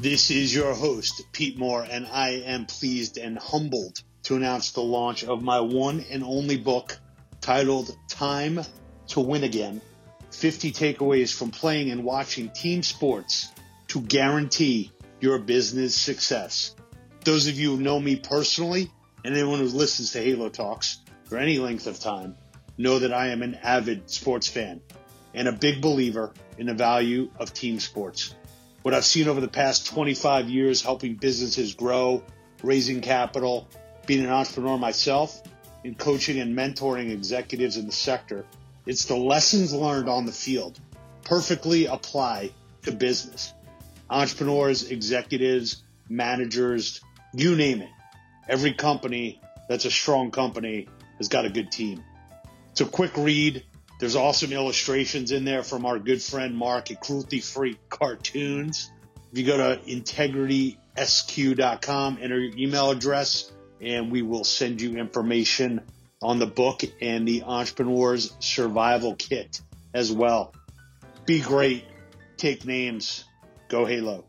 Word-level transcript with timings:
This 0.00 0.30
is 0.30 0.54
your 0.54 0.72
host, 0.72 1.30
Pete 1.30 1.58
Moore, 1.58 1.86
and 1.86 2.06
I 2.06 2.30
am 2.46 2.64
pleased 2.64 3.18
and 3.18 3.38
humbled 3.38 4.00
to 4.22 4.34
announce 4.34 4.70
the 4.70 4.80
launch 4.80 5.24
of 5.24 5.42
my 5.42 5.60
one 5.60 6.06
and 6.10 6.24
only 6.24 6.56
book 6.56 6.96
titled 7.42 7.94
Time 8.08 8.60
to 9.08 9.20
Win 9.20 9.44
Again 9.44 9.82
50 10.30 10.72
Takeaways 10.72 11.36
from 11.36 11.50
Playing 11.50 11.90
and 11.90 12.02
Watching 12.02 12.48
Team 12.48 12.82
Sports 12.82 13.48
to 13.88 14.00
Guarantee 14.00 14.90
Your 15.20 15.38
Business 15.38 15.94
Success. 15.94 16.74
Those 17.26 17.46
of 17.46 17.60
you 17.60 17.76
who 17.76 17.82
know 17.82 18.00
me 18.00 18.16
personally, 18.16 18.90
and 19.22 19.36
anyone 19.36 19.58
who 19.58 19.66
listens 19.66 20.12
to 20.12 20.22
Halo 20.22 20.48
Talks 20.48 21.02
for 21.24 21.36
any 21.36 21.58
length 21.58 21.86
of 21.86 22.00
time, 22.00 22.36
know 22.78 23.00
that 23.00 23.12
I 23.12 23.26
am 23.32 23.42
an 23.42 23.54
avid 23.56 24.08
sports 24.08 24.48
fan 24.48 24.80
and 25.34 25.46
a 25.46 25.52
big 25.52 25.82
believer 25.82 26.32
in 26.56 26.68
the 26.68 26.74
value 26.74 27.30
of 27.38 27.52
team 27.52 27.78
sports. 27.78 28.34
What 28.82 28.94
I've 28.94 29.04
seen 29.04 29.28
over 29.28 29.40
the 29.40 29.48
past 29.48 29.86
25 29.86 30.48
years 30.48 30.82
helping 30.82 31.14
businesses 31.14 31.74
grow, 31.74 32.22
raising 32.62 33.00
capital, 33.00 33.68
being 34.06 34.24
an 34.24 34.30
entrepreneur 34.30 34.78
myself, 34.78 35.42
and 35.84 35.96
coaching 35.96 36.40
and 36.40 36.56
mentoring 36.56 37.10
executives 37.10 37.76
in 37.76 37.86
the 37.86 37.92
sector, 37.92 38.44
it's 38.86 39.04
the 39.04 39.16
lessons 39.16 39.74
learned 39.74 40.08
on 40.08 40.26
the 40.26 40.32
field 40.32 40.78
perfectly 41.24 41.86
apply 41.86 42.50
to 42.82 42.92
business. 42.92 43.52
Entrepreneurs, 44.08 44.90
executives, 44.90 45.82
managers, 46.08 47.00
you 47.32 47.54
name 47.54 47.82
it. 47.82 47.90
Every 48.48 48.72
company 48.72 49.40
that's 49.68 49.84
a 49.84 49.90
strong 49.90 50.32
company 50.32 50.88
has 51.18 51.28
got 51.28 51.44
a 51.44 51.50
good 51.50 51.70
team. 51.70 52.02
It's 52.72 52.80
a 52.80 52.84
quick 52.84 53.16
read. 53.16 53.64
There's 54.00 54.16
awesome 54.16 54.52
illustrations 54.54 55.30
in 55.30 55.44
there 55.44 55.62
from 55.62 55.84
our 55.84 55.98
good 55.98 56.22
friend 56.22 56.56
Mark 56.56 56.90
at 56.90 57.02
Cruelty 57.02 57.40
Free 57.40 57.76
Cartoons. 57.90 58.90
If 59.30 59.38
you 59.38 59.44
go 59.44 59.58
to 59.58 59.78
integritysq.com, 59.82 62.18
enter 62.22 62.38
your 62.38 62.56
email 62.56 62.90
address, 62.90 63.52
and 63.78 64.10
we 64.10 64.22
will 64.22 64.44
send 64.44 64.80
you 64.80 64.96
information 64.96 65.82
on 66.22 66.38
the 66.38 66.46
book 66.46 66.80
and 67.02 67.28
the 67.28 67.42
Entrepreneur's 67.42 68.34
Survival 68.40 69.16
Kit 69.16 69.60
as 69.92 70.10
well. 70.10 70.54
Be 71.26 71.42
great. 71.42 71.84
Take 72.38 72.64
names. 72.64 73.26
Go 73.68 73.84
Halo. 73.84 74.24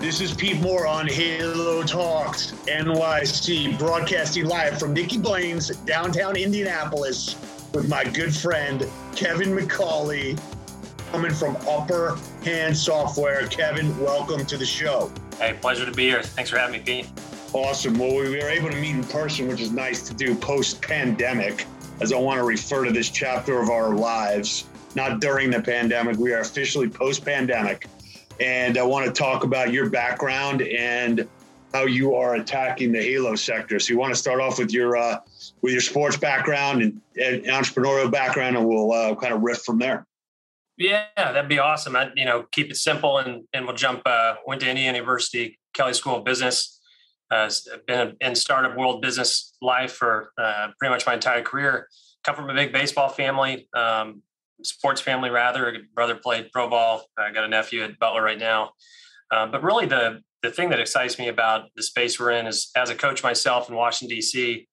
This 0.00 0.22
is 0.22 0.32
Pete 0.32 0.58
Moore 0.62 0.86
on 0.86 1.06
Halo 1.06 1.82
Talks 1.82 2.52
NYC, 2.66 3.78
broadcasting 3.78 4.46
live 4.46 4.78
from 4.78 4.94
Nicky 4.94 5.18
Blaine's 5.18 5.68
downtown 5.84 6.36
Indianapolis 6.36 7.36
with 7.74 7.86
my 7.86 8.04
good 8.04 8.34
friend 8.34 8.88
Kevin 9.14 9.50
MacCauley, 9.50 10.40
coming 11.12 11.30
from 11.32 11.54
Upper 11.68 12.18
Hand 12.42 12.74
Software. 12.74 13.46
Kevin, 13.48 13.96
welcome 14.00 14.46
to 14.46 14.56
the 14.56 14.64
show. 14.64 15.12
Hey, 15.38 15.52
pleasure 15.60 15.84
to 15.84 15.92
be 15.92 16.04
here. 16.04 16.22
Thanks 16.22 16.48
for 16.48 16.56
having 16.56 16.80
me, 16.80 17.02
Pete. 17.02 17.10
Awesome. 17.52 17.98
Well, 17.98 18.14
we 18.14 18.30
were 18.30 18.48
able 18.48 18.70
to 18.70 18.76
meet 18.76 18.94
in 18.94 19.04
person, 19.04 19.48
which 19.48 19.60
is 19.60 19.70
nice 19.70 20.00
to 20.08 20.14
do 20.14 20.34
post 20.34 20.80
pandemic, 20.80 21.66
as 22.00 22.10
I 22.10 22.16
want 22.16 22.38
to 22.38 22.44
refer 22.44 22.86
to 22.86 22.90
this 22.90 23.10
chapter 23.10 23.60
of 23.60 23.68
our 23.68 23.94
lives. 23.94 24.64
Not 24.94 25.20
during 25.20 25.50
the 25.50 25.60
pandemic, 25.60 26.16
we 26.16 26.32
are 26.32 26.40
officially 26.40 26.88
post 26.88 27.22
pandemic 27.22 27.86
and 28.40 28.78
I 28.78 28.82
want 28.82 29.06
to 29.06 29.12
talk 29.12 29.44
about 29.44 29.72
your 29.72 29.90
background 29.90 30.62
and 30.62 31.28
how 31.72 31.84
you 31.84 32.14
are 32.14 32.34
attacking 32.34 32.90
the 32.92 33.02
Halo 33.02 33.36
sector. 33.36 33.78
So 33.78 33.92
you 33.92 33.98
want 33.98 34.12
to 34.12 34.18
start 34.18 34.40
off 34.40 34.58
with 34.58 34.72
your 34.72 34.96
uh, 34.96 35.20
with 35.62 35.72
your 35.72 35.82
sports 35.82 36.16
background 36.16 36.82
and, 36.82 37.00
and 37.16 37.44
entrepreneurial 37.44 38.10
background, 38.10 38.56
and 38.56 38.66
we'll 38.66 38.92
uh, 38.92 39.14
kind 39.14 39.32
of 39.32 39.42
riff 39.42 39.62
from 39.62 39.78
there. 39.78 40.06
Yeah, 40.76 41.04
that'd 41.16 41.48
be 41.48 41.58
awesome. 41.58 41.94
I, 41.94 42.10
you 42.16 42.24
know, 42.24 42.46
keep 42.50 42.70
it 42.70 42.76
simple, 42.76 43.18
and 43.18 43.44
and 43.52 43.66
we'll 43.66 43.76
jump. 43.76 44.02
Uh, 44.06 44.34
went 44.46 44.62
to 44.62 44.68
Indiana 44.68 44.96
University, 44.96 45.58
Kelley 45.74 45.94
School 45.94 46.16
of 46.16 46.24
Business. 46.24 46.78
Uh, 47.30 47.48
been 47.86 48.16
in 48.20 48.34
startup 48.34 48.76
world 48.76 49.00
business 49.00 49.54
life 49.62 49.92
for 49.92 50.32
uh, 50.36 50.68
pretty 50.80 50.92
much 50.92 51.06
my 51.06 51.14
entire 51.14 51.42
career. 51.42 51.86
Come 52.24 52.34
from 52.34 52.50
a 52.50 52.54
big 52.54 52.72
baseball 52.72 53.08
family. 53.08 53.68
Um, 53.72 54.22
sports 54.62 55.00
family 55.00 55.30
rather. 55.30 55.76
brother 55.94 56.14
played 56.14 56.50
pro 56.52 56.68
ball. 56.68 57.04
I 57.18 57.32
got 57.32 57.44
a 57.44 57.48
nephew 57.48 57.82
at 57.82 57.98
Butler 57.98 58.22
right 58.22 58.38
now. 58.38 58.72
Uh, 59.30 59.46
but 59.46 59.62
really, 59.62 59.86
the 59.86 60.22
the 60.42 60.50
thing 60.50 60.70
that 60.70 60.80
excites 60.80 61.18
me 61.18 61.28
about 61.28 61.66
the 61.76 61.82
space 61.82 62.18
we're 62.18 62.30
in 62.30 62.46
is 62.46 62.70
as 62.76 62.90
a 62.90 62.94
coach 62.94 63.22
myself 63.22 63.68
in 63.68 63.74
Washington 63.74 64.16
D.C. 64.16 64.66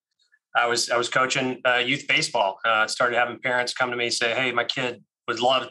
I 0.56 0.68
was 0.68 0.90
I 0.90 0.98
was 0.98 1.10
coaching 1.10 1.62
uh, 1.66 1.78
youth 1.78 2.06
baseball. 2.08 2.58
Uh, 2.66 2.88
started 2.88 3.18
having 3.18 3.40
parents 3.40 3.74
come 3.74 3.92
to 3.92 3.98
me 3.98 4.10
say, 4.10 4.34
"Hey, 4.34 4.52
my 4.52 4.64
kid 4.64 5.04
would 5.28 5.40
love 5.40 5.68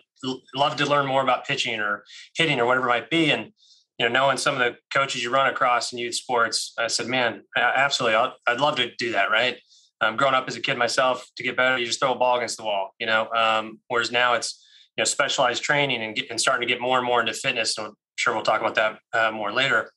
love 0.55 0.77
to 0.77 0.87
learn 0.87 1.07
more 1.07 1.23
about 1.23 1.47
pitching 1.47 1.81
or 1.81 2.05
hitting 2.37 2.61
or 2.61 2.67
whatever 2.67 2.87
it 2.87 2.91
might 2.91 3.11
be." 3.11 3.31
And 3.31 3.53
you 3.99 4.07
know, 4.07 4.13
knowing 4.13 4.37
some 4.37 4.55
of 4.55 4.61
the 4.61 4.77
coaches 4.93 5.23
you 5.23 5.31
run 5.33 5.49
across 5.49 5.93
in 5.93 5.99
youth 5.99 6.15
sports, 6.15 6.75
I 6.79 6.87
said, 6.87 7.07
"Man, 7.07 7.43
absolutely, 7.57 8.17
i 8.17 8.33
would 8.49 8.61
love 8.61 8.77
to 8.77 8.95
do 8.97 9.13
that." 9.13 9.31
Right? 9.31 9.59
Um, 10.01 10.17
growing 10.17 10.35
up 10.35 10.47
as 10.47 10.57
a 10.57 10.61
kid 10.61 10.77
myself, 10.77 11.27
to 11.37 11.43
get 11.43 11.57
better, 11.57 11.79
you 11.79 11.87
just 11.87 12.01
throw 12.01 12.13
a 12.13 12.19
ball 12.19 12.37
against 12.37 12.57
the 12.57 12.65
wall, 12.65 12.95
you 12.99 13.07
know. 13.07 13.29
Um, 13.31 13.81
whereas 13.89 14.13
now 14.13 14.35
it's 14.35 14.63
you 14.97 15.03
know 15.03 15.05
specialized 15.05 15.63
training 15.63 16.03
and, 16.03 16.15
get, 16.15 16.31
and 16.31 16.41
starting 16.41 16.67
to 16.67 16.73
get 16.73 16.81
more 16.81 16.99
and 16.99 17.07
more 17.07 17.21
into 17.21 17.33
fitness. 17.33 17.75
So 17.75 17.87
I'm 17.87 17.93
sure 18.17 18.35
we'll 18.35 18.43
talk 18.43 18.61
about 18.61 18.75
that 18.75 18.99
uh, 19.13 19.31
more 19.31 19.53
later. 19.53 19.91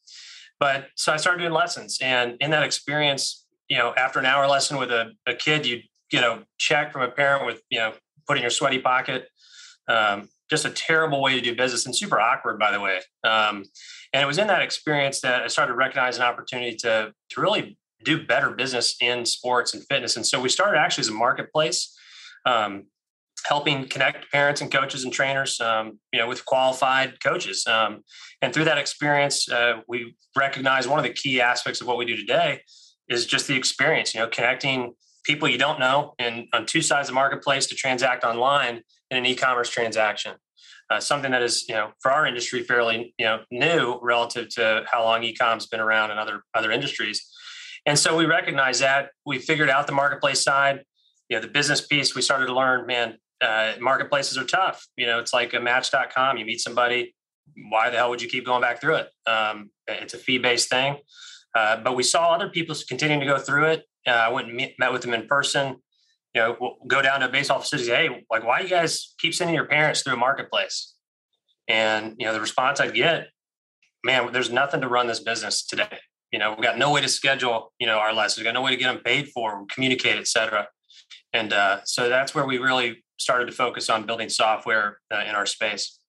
But 0.60 0.88
so 0.96 1.14
I 1.14 1.18
started 1.18 1.40
doing 1.40 1.54
lessons, 1.54 1.98
and 2.02 2.36
in 2.40 2.52
that 2.52 2.64
experience, 2.64 3.46
you 3.70 3.78
know, 3.78 3.94
after 3.96 4.20
an 4.20 4.26
hour 4.26 4.48
lesson 4.48 4.78
with 4.78 4.92
a, 4.92 5.12
a 5.26 5.34
kid, 5.34 5.66
you 5.66 5.82
you 6.12 6.22
know 6.22 6.44
check 6.58 6.92
from 6.92 7.02
a 7.02 7.10
parent 7.10 7.46
with 7.46 7.62
you 7.70 7.80
know 7.80 7.94
put 8.28 8.38
in 8.38 8.42
your 8.42 8.52
sweaty 8.52 8.80
pocket. 8.80 9.28
Um, 9.88 10.30
just 10.50 10.66
a 10.66 10.70
terrible 10.70 11.22
way 11.22 11.36
to 11.36 11.42
do 11.42 11.56
business 11.56 11.86
and 11.86 11.96
super 11.96 12.20
awkward, 12.20 12.58
by 12.58 12.72
the 12.72 12.80
way. 12.80 13.00
Um, 13.24 13.66
and 14.14 14.24
it 14.24 14.26
was 14.26 14.40
in 14.40 14.48
that 14.48 14.62
experience 14.62 15.22
that 15.22 15.44
I 15.44 15.48
started 15.48 15.74
to 15.74 15.78
recognize 15.78 16.18
an 16.18 16.24
opportunity 16.24 16.76
to 16.78 17.14
to 17.32 17.42
really 17.42 17.78
do 18.04 18.26
better 18.26 18.52
business 18.52 18.96
in 19.02 19.26
sports 19.26 19.74
and 19.74 19.84
fitness. 19.88 20.16
And 20.16 20.26
so 20.26 20.40
we 20.40 20.50
started 20.50 20.78
actually 20.78 21.02
as 21.02 21.10
a 21.10 21.14
marketplace, 21.14 21.96
um, 22.46 22.86
helping 23.46 23.88
connect 23.88 24.32
parents 24.32 24.62
and 24.62 24.72
coaches 24.72 25.04
and 25.04 25.14
trainers, 25.14 25.60
um, 25.62 26.00
you 26.12 26.20
know, 26.20 26.28
with 26.28 26.46
qualified 26.46 27.22
coaches. 27.24 27.66
Um, 27.68 28.04
and 28.42 28.54
through 28.54 28.66
that 28.66 28.78
experience, 28.78 29.50
uh, 29.50 29.82
we 29.88 30.16
recognize 30.38 30.88
one 30.88 31.00
of 31.00 31.04
the 31.04 31.14
key 31.14 31.42
aspects 31.42 31.82
of 31.82 31.88
what 31.88 31.98
we 31.98 32.06
do 32.06 32.16
today 32.16 32.62
is 33.08 33.26
just 33.26 33.48
the 33.48 33.56
experience. 33.56 34.14
You 34.14 34.22
know, 34.22 34.28
connecting 34.28 34.94
people 35.24 35.48
you 35.48 35.58
don't 35.58 35.80
know 35.80 36.14
and 36.20 36.48
on 36.54 36.66
two 36.66 36.82
sides 36.82 37.08
of 37.08 37.14
the 37.14 37.16
marketplace 37.16 37.68
to 37.68 37.76
transact 37.76 38.24
online 38.24 38.82
in 39.12 39.18
an 39.18 39.26
e-commerce 39.26 39.70
transaction. 39.70 40.34
Uh, 40.90 41.00
something 41.00 41.30
that 41.32 41.44
is, 41.44 41.68
you 41.70 41.76
know, 41.76 41.92
for 42.00 42.12
our 42.12 42.26
industry 42.26 42.64
fairly, 42.64 43.14
you 43.20 43.26
know, 43.26 43.42
new 43.52 44.00
relative 44.02 44.50
to 44.50 44.84
how 44.92 45.04
long 45.04 45.22
e-com's 45.22 45.68
been 45.68 45.80
around 45.80 46.10
in 46.10 46.18
other 46.18 46.42
other 46.56 46.72
industries. 46.72 47.29
And 47.90 47.98
so 47.98 48.16
we 48.16 48.28
recognized 48.28 48.84
that. 48.84 49.10
We 49.26 49.40
figured 49.40 49.68
out 49.68 49.88
the 49.88 49.94
marketplace 49.94 50.44
side. 50.44 50.84
You 51.28 51.38
know, 51.38 51.42
the 51.42 51.48
business 51.48 51.82
piece, 51.82 52.14
we 52.14 52.22
started 52.22 52.46
to 52.46 52.54
learn, 52.54 52.86
man, 52.86 53.18
uh, 53.42 53.74
marketplaces 53.80 54.38
are 54.38 54.44
tough. 54.44 54.86
You 54.96 55.08
know, 55.08 55.18
it's 55.18 55.34
like 55.34 55.56
a 55.56 55.60
match.com. 55.60 56.38
You 56.38 56.46
meet 56.46 56.62
somebody, 56.62 57.16
why 57.72 57.90
the 57.90 57.98
hell 57.98 58.12
would 58.12 58.22
you 58.22 58.30
keep 58.30 58.46
going 58.46 58.62
back 58.62 58.80
through 58.80 58.98
it? 58.98 59.10
Um, 59.26 59.72
it's 59.88 60.14
a 60.14 60.20
fee 60.20 60.38
based 60.38 60.70
thing. 60.70 60.98
Uh, 61.56 61.78
but 61.78 61.96
we 61.96 62.04
saw 62.04 62.32
other 62.32 62.48
people 62.48 62.76
continuing 62.88 63.22
to 63.22 63.26
go 63.26 63.40
through 63.40 63.66
it. 63.72 63.86
Uh, 64.06 64.12
I 64.12 64.30
went 64.30 64.50
and 64.50 64.56
meet, 64.56 64.76
met 64.78 64.94
with 64.94 65.02
them 65.02 65.16
in 65.16 65.26
person. 65.26 65.78
You 66.36 66.42
know, 66.42 66.58
we'll 66.62 66.76
go 66.86 67.02
down 67.02 67.22
to 67.22 67.26
a 67.26 67.30
baseball 67.30 67.60
facility. 67.60 67.90
Hey, 67.90 68.24
like, 68.30 68.46
why 68.46 68.60
you 68.60 68.70
guys 68.70 69.16
keep 69.18 69.34
sending 69.34 69.56
your 69.56 69.66
parents 69.66 70.04
through 70.04 70.14
a 70.14 70.18
marketplace? 70.18 70.94
And 71.68 72.18
you 72.20 72.28
know, 72.28 72.34
the 72.34 72.40
response 72.40 72.80
I'd 72.80 72.94
get, 72.94 73.30
man, 74.04 74.32
there's 74.32 74.52
nothing 74.52 74.82
to 74.82 74.88
run 74.88 75.08
this 75.08 75.22
business 75.22 75.66
today. 75.66 75.98
You 76.32 76.40
know, 76.40 76.52
we've 76.52 76.64
got 76.64 76.78
no 76.78 76.92
way 76.92 77.02
to 77.02 77.10
schedule, 77.10 77.74
you 77.80 77.88
know, 77.88 77.98
our 77.98 78.14
lessons. 78.14 78.38
We've 78.38 78.46
got 78.46 78.54
no 78.54 78.62
way 78.62 78.72
to 78.72 78.78
get 78.78 78.92
them 78.92 79.02
paid 79.04 79.30
for, 79.30 79.66
communicate, 79.74 80.18
et 80.18 80.28
cetera. 80.28 80.68
And 81.34 81.54
uh, 81.54 81.80
so 81.86 82.10
that's 82.10 82.36
where 82.36 82.46
we 82.46 82.58
really 82.58 83.04
started 83.18 83.46
to 83.46 83.52
focus 83.52 83.90
on 83.90 84.06
building 84.06 84.30
software 84.30 85.00
uh, 85.12 85.24
in 85.28 85.36
our 85.36 85.46
space. 85.46 86.00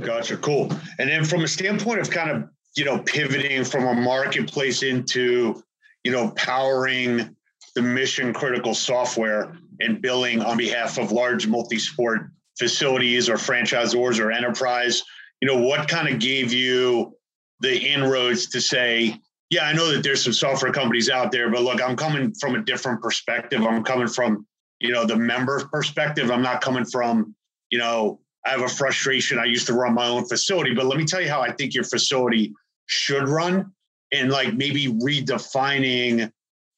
Gotcha. 0.00 0.36
Cool. 0.36 0.70
And 0.98 1.08
then 1.08 1.24
from 1.24 1.44
a 1.44 1.48
standpoint 1.48 2.00
of 2.00 2.10
kind 2.10 2.30
of, 2.30 2.44
you 2.76 2.84
know, 2.84 2.98
pivoting 2.98 3.64
from 3.64 3.84
a 3.84 3.94
marketplace 3.94 4.82
into, 4.82 5.62
you 6.04 6.12
know, 6.12 6.30
powering 6.32 7.36
the 7.74 7.82
mission 7.82 8.32
critical 8.32 8.74
software 8.74 9.56
and 9.78 10.02
billing 10.02 10.42
on 10.42 10.56
behalf 10.56 10.98
of 10.98 11.12
large 11.12 11.46
multi-sport 11.46 12.30
facilities 12.58 13.28
or 13.28 13.36
franchisors 13.36 14.18
or 14.18 14.30
enterprise, 14.30 15.02
you 15.40 15.48
know, 15.48 15.58
what 15.58 15.88
kind 15.88 16.08
of 16.08 16.18
gave 16.18 16.52
you 16.52 17.16
the 17.60 17.76
inroads 17.76 18.46
to 18.48 18.60
say, 18.60 19.20
yeah, 19.50 19.64
I 19.64 19.72
know 19.72 19.92
that 19.92 20.02
there's 20.02 20.22
some 20.22 20.32
software 20.32 20.72
companies 20.72 21.10
out 21.10 21.32
there, 21.32 21.50
but 21.50 21.62
look, 21.62 21.82
I'm 21.82 21.96
coming 21.96 22.32
from 22.34 22.54
a 22.54 22.62
different 22.62 23.02
perspective. 23.02 23.62
I'm 23.62 23.82
coming 23.84 24.06
from, 24.06 24.46
you 24.78 24.92
know, 24.92 25.04
the 25.04 25.16
member 25.16 25.64
perspective. 25.66 26.30
I'm 26.30 26.42
not 26.42 26.60
coming 26.60 26.84
from, 26.84 27.34
you 27.70 27.78
know, 27.78 28.20
I 28.46 28.50
have 28.50 28.62
a 28.62 28.68
frustration. 28.68 29.38
I 29.38 29.44
used 29.44 29.66
to 29.66 29.74
run 29.74 29.94
my 29.94 30.08
own 30.08 30.24
facility, 30.26 30.74
but 30.74 30.86
let 30.86 30.98
me 30.98 31.04
tell 31.04 31.20
you 31.20 31.28
how 31.28 31.42
I 31.42 31.52
think 31.52 31.74
your 31.74 31.84
facility 31.84 32.54
should 32.86 33.28
run 33.28 33.72
and 34.12 34.30
like 34.30 34.54
maybe 34.54 34.86
redefining 34.86 36.32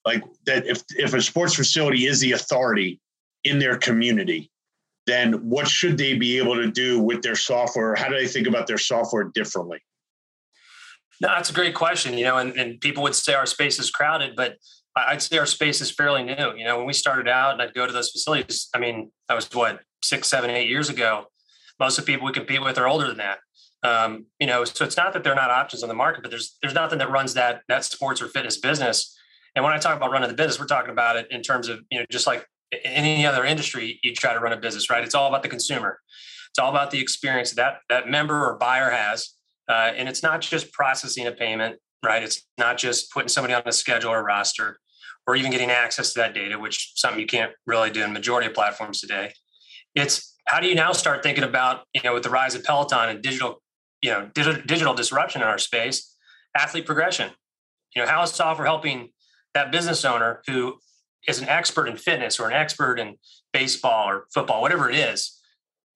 like 0.04 0.24
that 0.46 0.66
if 0.66 0.82
if 0.90 1.14
a 1.14 1.22
sports 1.22 1.54
facility 1.54 2.06
is 2.06 2.20
the 2.20 2.32
authority 2.32 3.00
in 3.44 3.58
their 3.58 3.78
community 3.78 4.50
then 5.06 5.48
what 5.48 5.68
should 5.68 5.98
they 5.98 6.14
be 6.14 6.38
able 6.38 6.54
to 6.54 6.70
do 6.70 7.00
with 7.00 7.22
their 7.22 7.34
software? 7.36 7.94
How 7.94 8.08
do 8.08 8.16
they 8.16 8.28
think 8.28 8.46
about 8.46 8.66
their 8.66 8.78
software 8.78 9.24
differently? 9.24 9.82
No, 11.20 11.28
that's 11.28 11.50
a 11.50 11.52
great 11.52 11.74
question. 11.74 12.16
You 12.16 12.24
know, 12.24 12.38
and, 12.38 12.56
and 12.56 12.80
people 12.80 13.02
would 13.02 13.14
say 13.14 13.34
our 13.34 13.46
space 13.46 13.78
is 13.78 13.90
crowded, 13.90 14.34
but 14.36 14.56
I'd 14.96 15.22
say 15.22 15.38
our 15.38 15.46
space 15.46 15.80
is 15.80 15.90
fairly 15.90 16.22
new. 16.22 16.54
You 16.56 16.64
know, 16.64 16.78
when 16.78 16.86
we 16.86 16.92
started 16.92 17.28
out 17.28 17.52
and 17.54 17.62
I'd 17.62 17.74
go 17.74 17.86
to 17.86 17.92
those 17.92 18.10
facilities, 18.10 18.68
I 18.74 18.78
mean, 18.78 19.10
that 19.28 19.34
was 19.34 19.48
what, 19.52 19.80
six, 20.02 20.28
seven, 20.28 20.50
eight 20.50 20.68
years 20.68 20.88
ago. 20.88 21.26
Most 21.80 21.98
of 21.98 22.04
the 22.04 22.12
people 22.12 22.26
we 22.26 22.32
compete 22.32 22.62
with 22.62 22.78
are 22.78 22.86
older 22.86 23.06
than 23.06 23.18
that. 23.18 23.38
Um, 23.84 24.26
you 24.38 24.46
know, 24.46 24.64
so 24.64 24.84
it's 24.84 24.96
not 24.96 25.12
that 25.12 25.24
they're 25.24 25.34
not 25.34 25.50
options 25.50 25.82
on 25.82 25.88
the 25.88 25.94
market, 25.94 26.22
but 26.22 26.30
there's 26.30 26.56
there's 26.62 26.74
nothing 26.74 26.98
that 26.98 27.10
runs 27.10 27.34
that 27.34 27.62
that 27.68 27.84
sports 27.84 28.22
or 28.22 28.28
fitness 28.28 28.58
business. 28.58 29.16
And 29.56 29.64
when 29.64 29.72
I 29.72 29.78
talk 29.78 29.96
about 29.96 30.12
running 30.12 30.28
the 30.28 30.36
business, 30.36 30.60
we're 30.60 30.66
talking 30.66 30.90
about 30.90 31.16
it 31.16 31.26
in 31.30 31.42
terms 31.42 31.68
of, 31.68 31.80
you 31.90 31.98
know, 31.98 32.06
just 32.10 32.26
like 32.26 32.46
any 32.84 33.26
other 33.26 33.44
industry, 33.44 33.98
you 34.02 34.14
try 34.14 34.32
to 34.32 34.40
run 34.40 34.52
a 34.52 34.56
business, 34.56 34.88
right? 34.88 35.02
It's 35.02 35.14
all 35.14 35.28
about 35.28 35.42
the 35.42 35.48
consumer. 35.48 36.00
It's 36.50 36.58
all 36.58 36.70
about 36.70 36.90
the 36.90 37.00
experience 37.00 37.52
that 37.52 37.78
that 37.88 38.08
member 38.08 38.46
or 38.46 38.56
buyer 38.56 38.90
has. 38.90 39.30
Uh, 39.68 39.92
and 39.96 40.08
it's 40.08 40.22
not 40.22 40.40
just 40.40 40.72
processing 40.72 41.26
a 41.26 41.32
payment, 41.32 41.78
right? 42.04 42.22
It's 42.22 42.42
not 42.58 42.78
just 42.78 43.12
putting 43.12 43.28
somebody 43.28 43.54
on 43.54 43.62
a 43.64 43.72
schedule 43.72 44.10
or 44.10 44.24
roster 44.24 44.78
or 45.26 45.36
even 45.36 45.50
getting 45.50 45.70
access 45.70 46.12
to 46.12 46.20
that 46.20 46.34
data, 46.34 46.58
which 46.58 46.92
something 46.96 47.20
you 47.20 47.26
can't 47.26 47.52
really 47.66 47.90
do 47.90 48.02
in 48.02 48.12
majority 48.12 48.48
of 48.48 48.54
platforms 48.54 49.00
today. 49.00 49.32
It's 49.94 50.36
how 50.46 50.58
do 50.60 50.66
you 50.66 50.74
now 50.74 50.92
start 50.92 51.22
thinking 51.22 51.44
about, 51.44 51.84
you 51.94 52.00
know, 52.02 52.14
with 52.14 52.24
the 52.24 52.30
rise 52.30 52.54
of 52.54 52.64
Peloton 52.64 53.08
and 53.08 53.22
digital, 53.22 53.62
you 54.00 54.10
know, 54.10 54.30
digital, 54.34 54.60
digital 54.66 54.94
disruption 54.94 55.42
in 55.42 55.46
our 55.46 55.58
space, 55.58 56.16
athlete 56.56 56.86
progression. 56.86 57.30
You 57.94 58.02
know, 58.02 58.08
how 58.08 58.22
is 58.22 58.30
software 58.30 58.66
helping 58.66 59.10
that 59.54 59.70
business 59.70 60.04
owner 60.04 60.42
who 60.46 60.78
is 61.28 61.40
an 61.40 61.48
expert 61.48 61.86
in 61.86 61.96
fitness 61.96 62.40
or 62.40 62.48
an 62.48 62.54
expert 62.54 62.98
in 62.98 63.16
baseball 63.52 64.08
or 64.08 64.24
football, 64.34 64.60
whatever 64.60 64.90
it 64.90 64.96
is, 64.96 65.38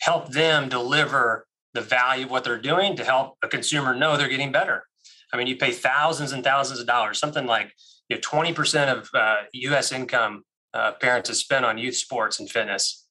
help 0.01 0.29
them 0.29 0.69
deliver 0.69 1.45
the 1.76 1.82
value 1.82 2.25
of 2.25 2.31
what 2.31 2.44
they're 2.44 2.61
doing 2.61 2.96
to 2.96 3.05
help 3.05 3.37
a 3.43 3.49
consumer 3.49 3.94
know 3.94 4.17
they're 4.17 4.28
getting 4.28 4.52
better. 4.52 4.84
I 5.32 5.37
mean, 5.37 5.46
you 5.46 5.56
pay 5.56 5.73
thousands 5.73 6.32
and 6.32 6.43
thousands 6.43 6.81
of 6.81 6.87
dollars, 6.87 7.19
something 7.19 7.46
like 7.46 7.73
you 8.08 8.17
know, 8.17 8.20
20% 8.20 8.93
of 8.96 9.08
uh, 9.14 9.37
US 9.52 9.93
income 9.93 10.44
uh, 10.75 10.93
parents 10.93 11.31
is 11.31 11.38
spent 11.38 11.64
on 11.64 11.78
youth 11.78 11.96
sports 11.96 12.40
and 12.40 12.50
fitness. 12.50 13.06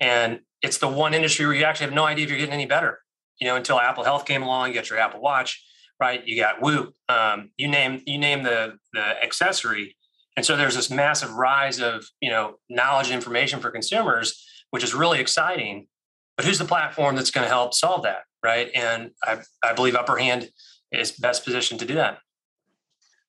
And 0.00 0.40
it's 0.62 0.78
the 0.78 0.88
one 0.88 1.14
industry 1.14 1.46
where 1.46 1.54
you 1.54 1.64
actually 1.64 1.86
have 1.86 1.94
no 1.94 2.04
idea 2.04 2.24
if 2.24 2.30
you're 2.30 2.38
getting 2.38 2.54
any 2.54 2.66
better, 2.66 3.00
you 3.40 3.46
know, 3.46 3.56
until 3.56 3.78
Apple 3.78 4.04
Health 4.04 4.24
came 4.24 4.42
along, 4.42 4.68
you 4.68 4.74
got 4.74 4.90
your 4.90 4.98
Apple 4.98 5.20
Watch, 5.20 5.64
right? 6.00 6.26
You 6.26 6.36
got 6.36 6.60
Whoop, 6.60 6.94
um, 7.08 7.50
you 7.56 7.68
name, 7.68 8.02
you 8.06 8.18
name 8.18 8.42
the, 8.42 8.78
the 8.92 9.22
accessory 9.22 9.96
and 10.36 10.44
so 10.44 10.56
there's 10.56 10.74
this 10.74 10.90
massive 10.90 11.32
rise 11.32 11.80
of, 11.80 12.06
you 12.20 12.30
know, 12.30 12.56
knowledge 12.68 13.06
and 13.06 13.14
information 13.14 13.60
for 13.60 13.70
consumers, 13.70 14.44
which 14.70 14.82
is 14.82 14.94
really 14.94 15.20
exciting. 15.20 15.86
But 16.36 16.46
who's 16.46 16.58
the 16.58 16.64
platform 16.64 17.16
that's 17.16 17.30
going 17.30 17.44
to 17.44 17.48
help 17.48 17.74
solve 17.74 18.02
that? 18.02 18.24
Right. 18.42 18.70
And 18.74 19.10
I, 19.22 19.38
I 19.62 19.72
believe 19.72 19.94
Upper 19.94 20.16
Hand 20.16 20.50
is 20.92 21.12
best 21.12 21.44
positioned 21.44 21.80
to 21.80 21.86
do 21.86 21.94
that. 21.94 22.18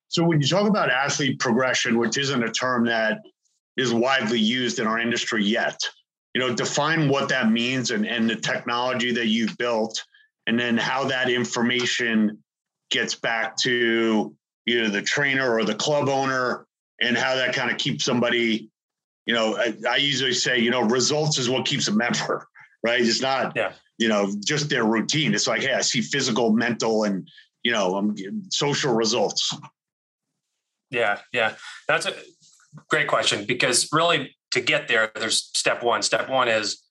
So 0.07 0.23
when 0.23 0.41
you 0.41 0.47
talk 0.47 0.67
about 0.67 0.91
athlete 0.91 1.39
progression, 1.39 1.97
which 1.97 2.17
isn't 2.17 2.43
a 2.43 2.51
term 2.51 2.85
that 2.85 3.19
is 3.77 3.93
widely 3.93 4.39
used 4.39 4.79
in 4.79 4.87
our 4.87 4.99
industry 4.99 5.43
yet, 5.43 5.79
you 6.33 6.41
know, 6.41 6.53
define 6.53 7.09
what 7.09 7.29
that 7.29 7.51
means 7.51 7.91
and, 7.91 8.05
and 8.05 8.29
the 8.29 8.35
technology 8.35 9.11
that 9.13 9.27
you've 9.27 9.57
built, 9.57 10.03
and 10.47 10.59
then 10.59 10.77
how 10.77 11.05
that 11.05 11.29
information 11.29 12.37
gets 12.91 13.15
back 13.15 13.57
to 13.57 14.35
either 14.67 14.89
the 14.89 15.01
trainer 15.01 15.57
or 15.57 15.63
the 15.63 15.75
club 15.75 16.09
owner 16.09 16.67
and 17.01 17.17
how 17.17 17.35
that 17.35 17.53
kind 17.53 17.71
of 17.71 17.77
keeps 17.77 18.03
somebody, 18.03 18.69
you 19.25 19.33
know, 19.33 19.57
I, 19.57 19.75
I, 19.89 19.95
usually 19.97 20.33
say, 20.33 20.59
you 20.59 20.71
know, 20.71 20.81
results 20.81 21.37
is 21.37 21.49
what 21.49 21.65
keeps 21.65 21.87
a 21.87 21.91
member, 21.91 22.47
right? 22.85 23.01
It's 23.01 23.21
not, 23.21 23.53
yeah. 23.55 23.73
you 23.97 24.07
know, 24.07 24.31
just 24.45 24.69
their 24.69 24.85
routine. 24.85 25.33
It's 25.33 25.47
like, 25.47 25.61
hey, 25.61 25.73
I 25.73 25.81
see 25.81 26.01
physical, 26.01 26.51
mental, 26.51 27.03
and 27.03 27.27
you 27.63 27.71
know, 27.71 27.97
um, 27.97 28.15
social 28.49 28.93
results. 28.93 29.53
Yeah, 30.91 31.17
yeah, 31.33 31.55
that's 31.87 32.05
a 32.05 32.13
great 32.89 33.07
question 33.07 33.45
because 33.45 33.89
really 33.91 34.35
to 34.51 34.61
get 34.61 34.87
there, 34.87 35.11
there's 35.15 35.49
step 35.55 35.81
one. 35.81 36.03
Step 36.03 36.29
one 36.29 36.47
is 36.47 36.83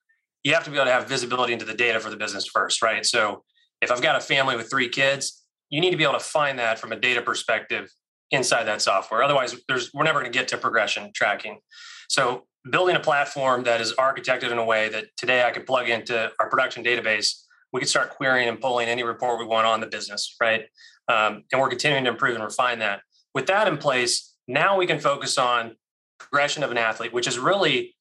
you 0.42 0.52
have 0.52 0.64
to 0.64 0.70
be 0.70 0.76
able 0.76 0.86
to 0.86 0.92
have 0.92 1.08
visibility 1.08 1.52
into 1.52 1.64
the 1.64 1.74
data 1.74 2.00
for 2.00 2.10
the 2.10 2.16
business 2.16 2.46
first, 2.46 2.82
right? 2.82 3.06
So 3.06 3.44
if 3.80 3.92
I've 3.92 4.02
got 4.02 4.16
a 4.16 4.20
family 4.20 4.56
with 4.56 4.68
three 4.68 4.88
kids, 4.88 5.42
you 5.70 5.80
need 5.80 5.92
to 5.92 5.96
be 5.96 6.02
able 6.02 6.14
to 6.14 6.20
find 6.20 6.58
that 6.58 6.78
from 6.80 6.90
a 6.92 6.96
data 6.96 7.22
perspective 7.22 7.88
inside 8.32 8.64
that 8.64 8.82
software. 8.82 9.22
Otherwise, 9.22 9.54
there's 9.68 9.94
we're 9.94 10.02
never 10.02 10.20
going 10.20 10.32
to 10.32 10.36
get 10.36 10.48
to 10.48 10.58
progression 10.58 11.12
tracking. 11.14 11.60
So 12.08 12.46
building 12.70 12.96
a 12.96 13.00
platform 13.00 13.64
that 13.64 13.80
is 13.80 13.92
architected 13.94 14.50
in 14.50 14.58
a 14.58 14.64
way 14.64 14.88
that 14.88 15.06
today 15.16 15.44
I 15.44 15.50
could 15.50 15.66
plug 15.66 15.88
into 15.88 16.30
our 16.40 16.48
production 16.48 16.82
database, 16.82 17.42
we 17.72 17.80
could 17.80 17.88
start 17.88 18.10
querying 18.10 18.48
and 18.48 18.60
pulling 18.60 18.88
any 18.88 19.02
report 19.02 19.38
we 19.38 19.44
want 19.44 19.66
on 19.66 19.80
the 19.80 19.86
business, 19.86 20.36
right? 20.40 20.62
Um, 21.08 21.44
and 21.52 21.60
we're 21.60 21.68
continuing 21.68 22.04
to 22.04 22.10
improve 22.10 22.34
and 22.34 22.44
refine 22.44 22.78
that. 22.78 23.00
With 23.34 23.46
that 23.46 23.68
in 23.68 23.76
place, 23.76 24.34
now 24.48 24.78
we 24.78 24.86
can 24.86 24.98
focus 24.98 25.36
on 25.36 25.76
progression 26.18 26.62
of 26.62 26.70
an 26.70 26.78
athlete, 26.78 27.12
which 27.12 27.26
is 27.26 27.38
really 27.38 27.94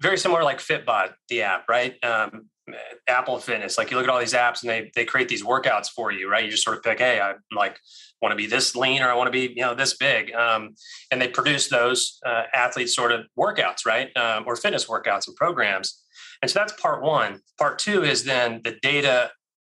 very 0.00 0.18
similar 0.18 0.42
like 0.42 0.58
Fitbod, 0.58 1.14
the 1.28 1.42
app, 1.42 1.64
right? 1.68 1.94
Um, 2.02 2.48
Apple 3.08 3.38
Fitness. 3.38 3.78
Like 3.78 3.90
you 3.90 3.96
look 3.96 4.04
at 4.04 4.10
all 4.10 4.18
these 4.18 4.34
apps 4.34 4.62
and 4.62 4.70
they 4.70 4.90
they 4.94 5.04
create 5.04 5.28
these 5.28 5.42
workouts 5.42 5.88
for 5.88 6.12
you, 6.12 6.30
right? 6.30 6.44
You 6.44 6.50
just 6.50 6.64
sort 6.64 6.76
of 6.76 6.82
pick, 6.82 6.98
hey, 6.98 7.20
I 7.20 7.34
like 7.54 7.78
want 8.22 8.32
to 8.32 8.36
be 8.36 8.46
this 8.46 8.76
lean 8.76 9.02
or 9.02 9.08
I 9.08 9.14
want 9.14 9.28
to 9.28 9.32
be 9.32 9.52
you 9.54 9.62
know 9.62 9.74
this 9.74 9.96
big, 9.96 10.32
um, 10.34 10.74
and 11.10 11.20
they 11.20 11.28
produce 11.28 11.68
those 11.68 12.18
uh, 12.24 12.44
athletes 12.52 12.94
sort 12.94 13.12
of 13.12 13.26
workouts, 13.38 13.86
right, 13.86 14.14
um, 14.16 14.44
or 14.46 14.56
fitness 14.56 14.86
workouts 14.86 15.26
and 15.26 15.36
programs. 15.36 16.02
And 16.42 16.50
so 16.50 16.58
that's 16.58 16.72
part 16.80 17.02
one. 17.02 17.40
Part 17.58 17.78
two 17.78 18.02
is 18.02 18.24
then 18.24 18.60
the 18.64 18.76
data 18.82 19.30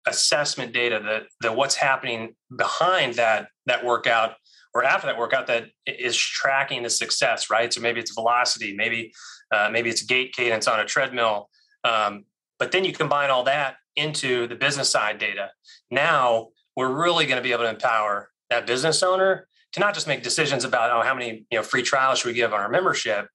assessment 0.08 0.74
data, 0.74 1.00
the 1.04 1.48
the 1.48 1.54
what's 1.54 1.76
happening 1.76 2.36
behind 2.56 3.16
that 3.16 3.48
that 3.66 3.84
workout 3.84 4.34
or 4.74 4.84
after 4.84 5.08
that 5.08 5.18
workout 5.18 5.48
that 5.48 5.66
is 5.86 6.16
tracking 6.16 6.84
the 6.84 6.90
success, 6.90 7.50
right? 7.50 7.74
So 7.74 7.82
maybe 7.82 8.00
it's 8.00 8.14
velocity, 8.14 8.76
maybe 8.76 9.12
uh, 9.52 9.70
maybe 9.72 9.90
it's 9.90 10.04
gait 10.04 10.34
cadence 10.34 10.68
on 10.68 10.80
a 10.80 10.86
treadmill. 10.86 11.50
Um, 11.84 12.26
but 12.60 12.72
then 12.72 12.86
you 12.86 12.94
combine 12.94 13.30
all 13.30 13.44
that 13.44 13.76
into 13.96 14.48
the 14.48 14.56
business 14.56 14.90
side 14.90 15.18
data. 15.18 15.52
Now 15.92 16.50
we're 16.76 16.94
really 16.94 17.26
going 17.26 17.38
to 17.38 17.44
be 17.44 17.52
able 17.52 17.64
to 17.64 17.70
empower 17.70 18.30
that 18.50 18.68
business 18.68 19.02
owner 19.04 19.48
to 19.74 19.80
not 19.80 19.94
just 19.94 20.08
make 20.08 20.24
decisions 20.24 20.64
about 20.64 20.92
oh 20.92 21.02
how 21.02 21.14
many 21.14 21.46
you 21.52 21.58
know 21.58 21.64
free 21.64 21.84
trials 21.84 22.20
should 22.20 22.28
we 22.28 22.34
give 22.34 22.54
on 22.54 22.60
our 22.60 22.70
membership, 22.70 23.28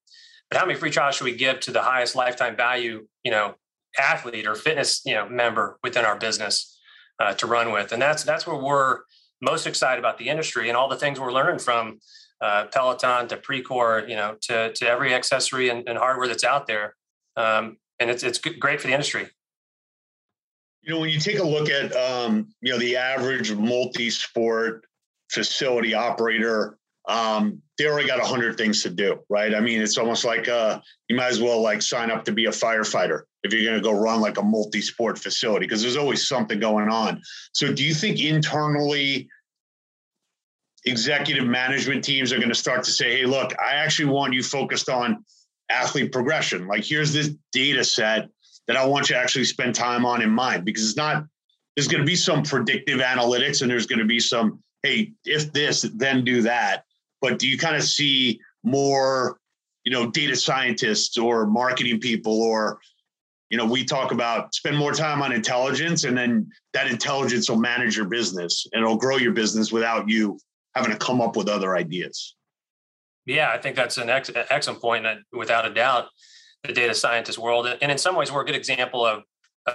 but 0.50 0.58
how 0.58 0.66
many 0.66 0.78
free 0.78 0.90
trials 0.90 1.16
should 1.16 1.24
we 1.24 1.36
give 1.36 1.60
to 1.60 1.70
the 1.70 1.82
highest 1.82 2.14
lifetime 2.14 2.56
value 2.56 3.06
you 3.24 3.30
know 3.30 3.54
athlete 3.98 4.46
or 4.46 4.54
fitness 4.54 5.02
you 5.04 5.14
know 5.14 5.28
member 5.28 5.78
within 5.82 6.04
our 6.04 6.16
business 6.16 6.78
uh, 7.18 7.34
to 7.34 7.46
run 7.46 7.72
with, 7.72 7.92
and 7.92 8.00
that's 8.00 8.24
that's 8.24 8.46
where 8.46 8.56
we're 8.56 9.00
most 9.42 9.66
excited 9.66 9.98
about 9.98 10.18
the 10.18 10.28
industry 10.28 10.68
and 10.68 10.76
all 10.76 10.88
the 10.88 10.96
things 10.96 11.18
we're 11.18 11.32
learning 11.32 11.58
from 11.58 11.98
uh, 12.40 12.66
Peloton 12.72 13.28
to 13.28 13.36
Precor, 13.36 14.08
you 14.08 14.16
know, 14.16 14.36
to 14.42 14.72
to 14.72 14.88
every 14.88 15.14
accessory 15.14 15.68
and, 15.68 15.88
and 15.88 15.98
hardware 15.98 16.28
that's 16.28 16.44
out 16.44 16.66
there. 16.66 16.94
Um, 17.36 17.76
and 18.02 18.10
it's 18.10 18.22
it's 18.22 18.38
great 18.38 18.80
for 18.80 18.88
the 18.88 18.92
industry. 18.92 19.28
You 20.82 20.92
know, 20.92 21.00
when 21.00 21.10
you 21.10 21.20
take 21.20 21.38
a 21.38 21.44
look 21.44 21.70
at 21.70 21.94
um, 21.96 22.48
you 22.60 22.72
know 22.72 22.78
the 22.78 22.96
average 22.96 23.52
multi-sport 23.52 24.84
facility 25.30 25.94
operator, 25.94 26.76
um, 27.08 27.62
they 27.78 27.86
already 27.86 28.08
got 28.08 28.20
a 28.20 28.24
hundred 28.24 28.58
things 28.58 28.82
to 28.82 28.90
do, 28.90 29.20
right? 29.28 29.54
I 29.54 29.60
mean, 29.60 29.80
it's 29.80 29.96
almost 29.96 30.24
like 30.24 30.48
uh, 30.48 30.80
you 31.08 31.16
might 31.16 31.28
as 31.28 31.40
well 31.40 31.62
like 31.62 31.80
sign 31.82 32.10
up 32.10 32.24
to 32.24 32.32
be 32.32 32.46
a 32.46 32.50
firefighter 32.50 33.22
if 33.44 33.52
you're 33.52 33.62
going 33.62 33.80
to 33.80 33.82
go 33.82 33.98
run 33.98 34.20
like 34.20 34.38
a 34.38 34.42
multi-sport 34.42 35.18
facility 35.18 35.66
because 35.66 35.82
there's 35.82 35.96
always 35.96 36.26
something 36.26 36.58
going 36.58 36.88
on. 36.88 37.22
So, 37.52 37.72
do 37.72 37.84
you 37.84 37.94
think 37.94 38.20
internally? 38.20 39.28
Executive 40.84 41.46
management 41.46 42.02
teams 42.02 42.32
are 42.32 42.38
going 42.38 42.48
to 42.48 42.56
start 42.56 42.82
to 42.82 42.90
say, 42.90 43.18
"Hey, 43.18 43.24
look, 43.24 43.52
I 43.60 43.74
actually 43.74 44.06
want 44.06 44.34
you 44.34 44.42
focused 44.42 44.88
on 44.88 45.24
athlete 45.72 46.12
progression. 46.12 46.66
Like, 46.66 46.84
here's 46.84 47.12
this 47.12 47.30
data 47.52 47.84
set 47.84 48.28
that 48.66 48.76
I 48.76 48.84
want 48.86 49.08
you 49.08 49.16
to 49.16 49.20
actually 49.20 49.44
spend 49.44 49.74
time 49.74 50.04
on 50.04 50.22
in 50.22 50.30
mind 50.30 50.64
because 50.64 50.88
it's 50.88 50.96
not, 50.96 51.24
there's 51.76 51.88
going 51.88 52.00
to 52.00 52.06
be 52.06 52.16
some 52.16 52.42
predictive 52.42 53.00
analytics 53.00 53.62
and 53.62 53.70
there's 53.70 53.86
going 53.86 53.98
to 53.98 54.04
be 54.04 54.20
some, 54.20 54.62
hey, 54.82 55.12
if 55.24 55.52
this, 55.52 55.82
then 55.94 56.24
do 56.24 56.42
that. 56.42 56.84
But 57.20 57.38
do 57.38 57.48
you 57.48 57.58
kind 57.58 57.76
of 57.76 57.82
see 57.82 58.40
more, 58.62 59.38
you 59.84 59.92
know, 59.92 60.10
data 60.10 60.36
scientists 60.36 61.18
or 61.18 61.46
marketing 61.46 62.00
people 62.00 62.42
or, 62.42 62.80
you 63.50 63.58
know, 63.58 63.66
we 63.66 63.84
talk 63.84 64.12
about 64.12 64.54
spend 64.54 64.76
more 64.76 64.92
time 64.92 65.22
on 65.22 65.32
intelligence 65.32 66.04
and 66.04 66.16
then 66.16 66.50
that 66.72 66.86
intelligence 66.86 67.50
will 67.50 67.58
manage 67.58 67.96
your 67.96 68.06
business 68.06 68.66
and 68.72 68.82
it'll 68.82 68.96
grow 68.96 69.16
your 69.16 69.32
business 69.32 69.72
without 69.72 70.08
you 70.08 70.38
having 70.74 70.90
to 70.90 70.98
come 70.98 71.20
up 71.20 71.36
with 71.36 71.48
other 71.48 71.76
ideas. 71.76 72.34
Yeah, 73.26 73.50
I 73.50 73.58
think 73.58 73.76
that's 73.76 73.98
an 73.98 74.10
ex- 74.10 74.30
excellent 74.34 74.80
point. 74.80 75.06
Without 75.32 75.66
a 75.66 75.72
doubt, 75.72 76.08
the 76.64 76.72
data 76.72 76.94
scientist 76.94 77.38
world, 77.38 77.66
and 77.66 77.92
in 77.92 77.98
some 77.98 78.16
ways, 78.16 78.32
we're 78.32 78.42
a 78.42 78.46
good 78.46 78.56
example 78.56 79.04
of, 79.06 79.22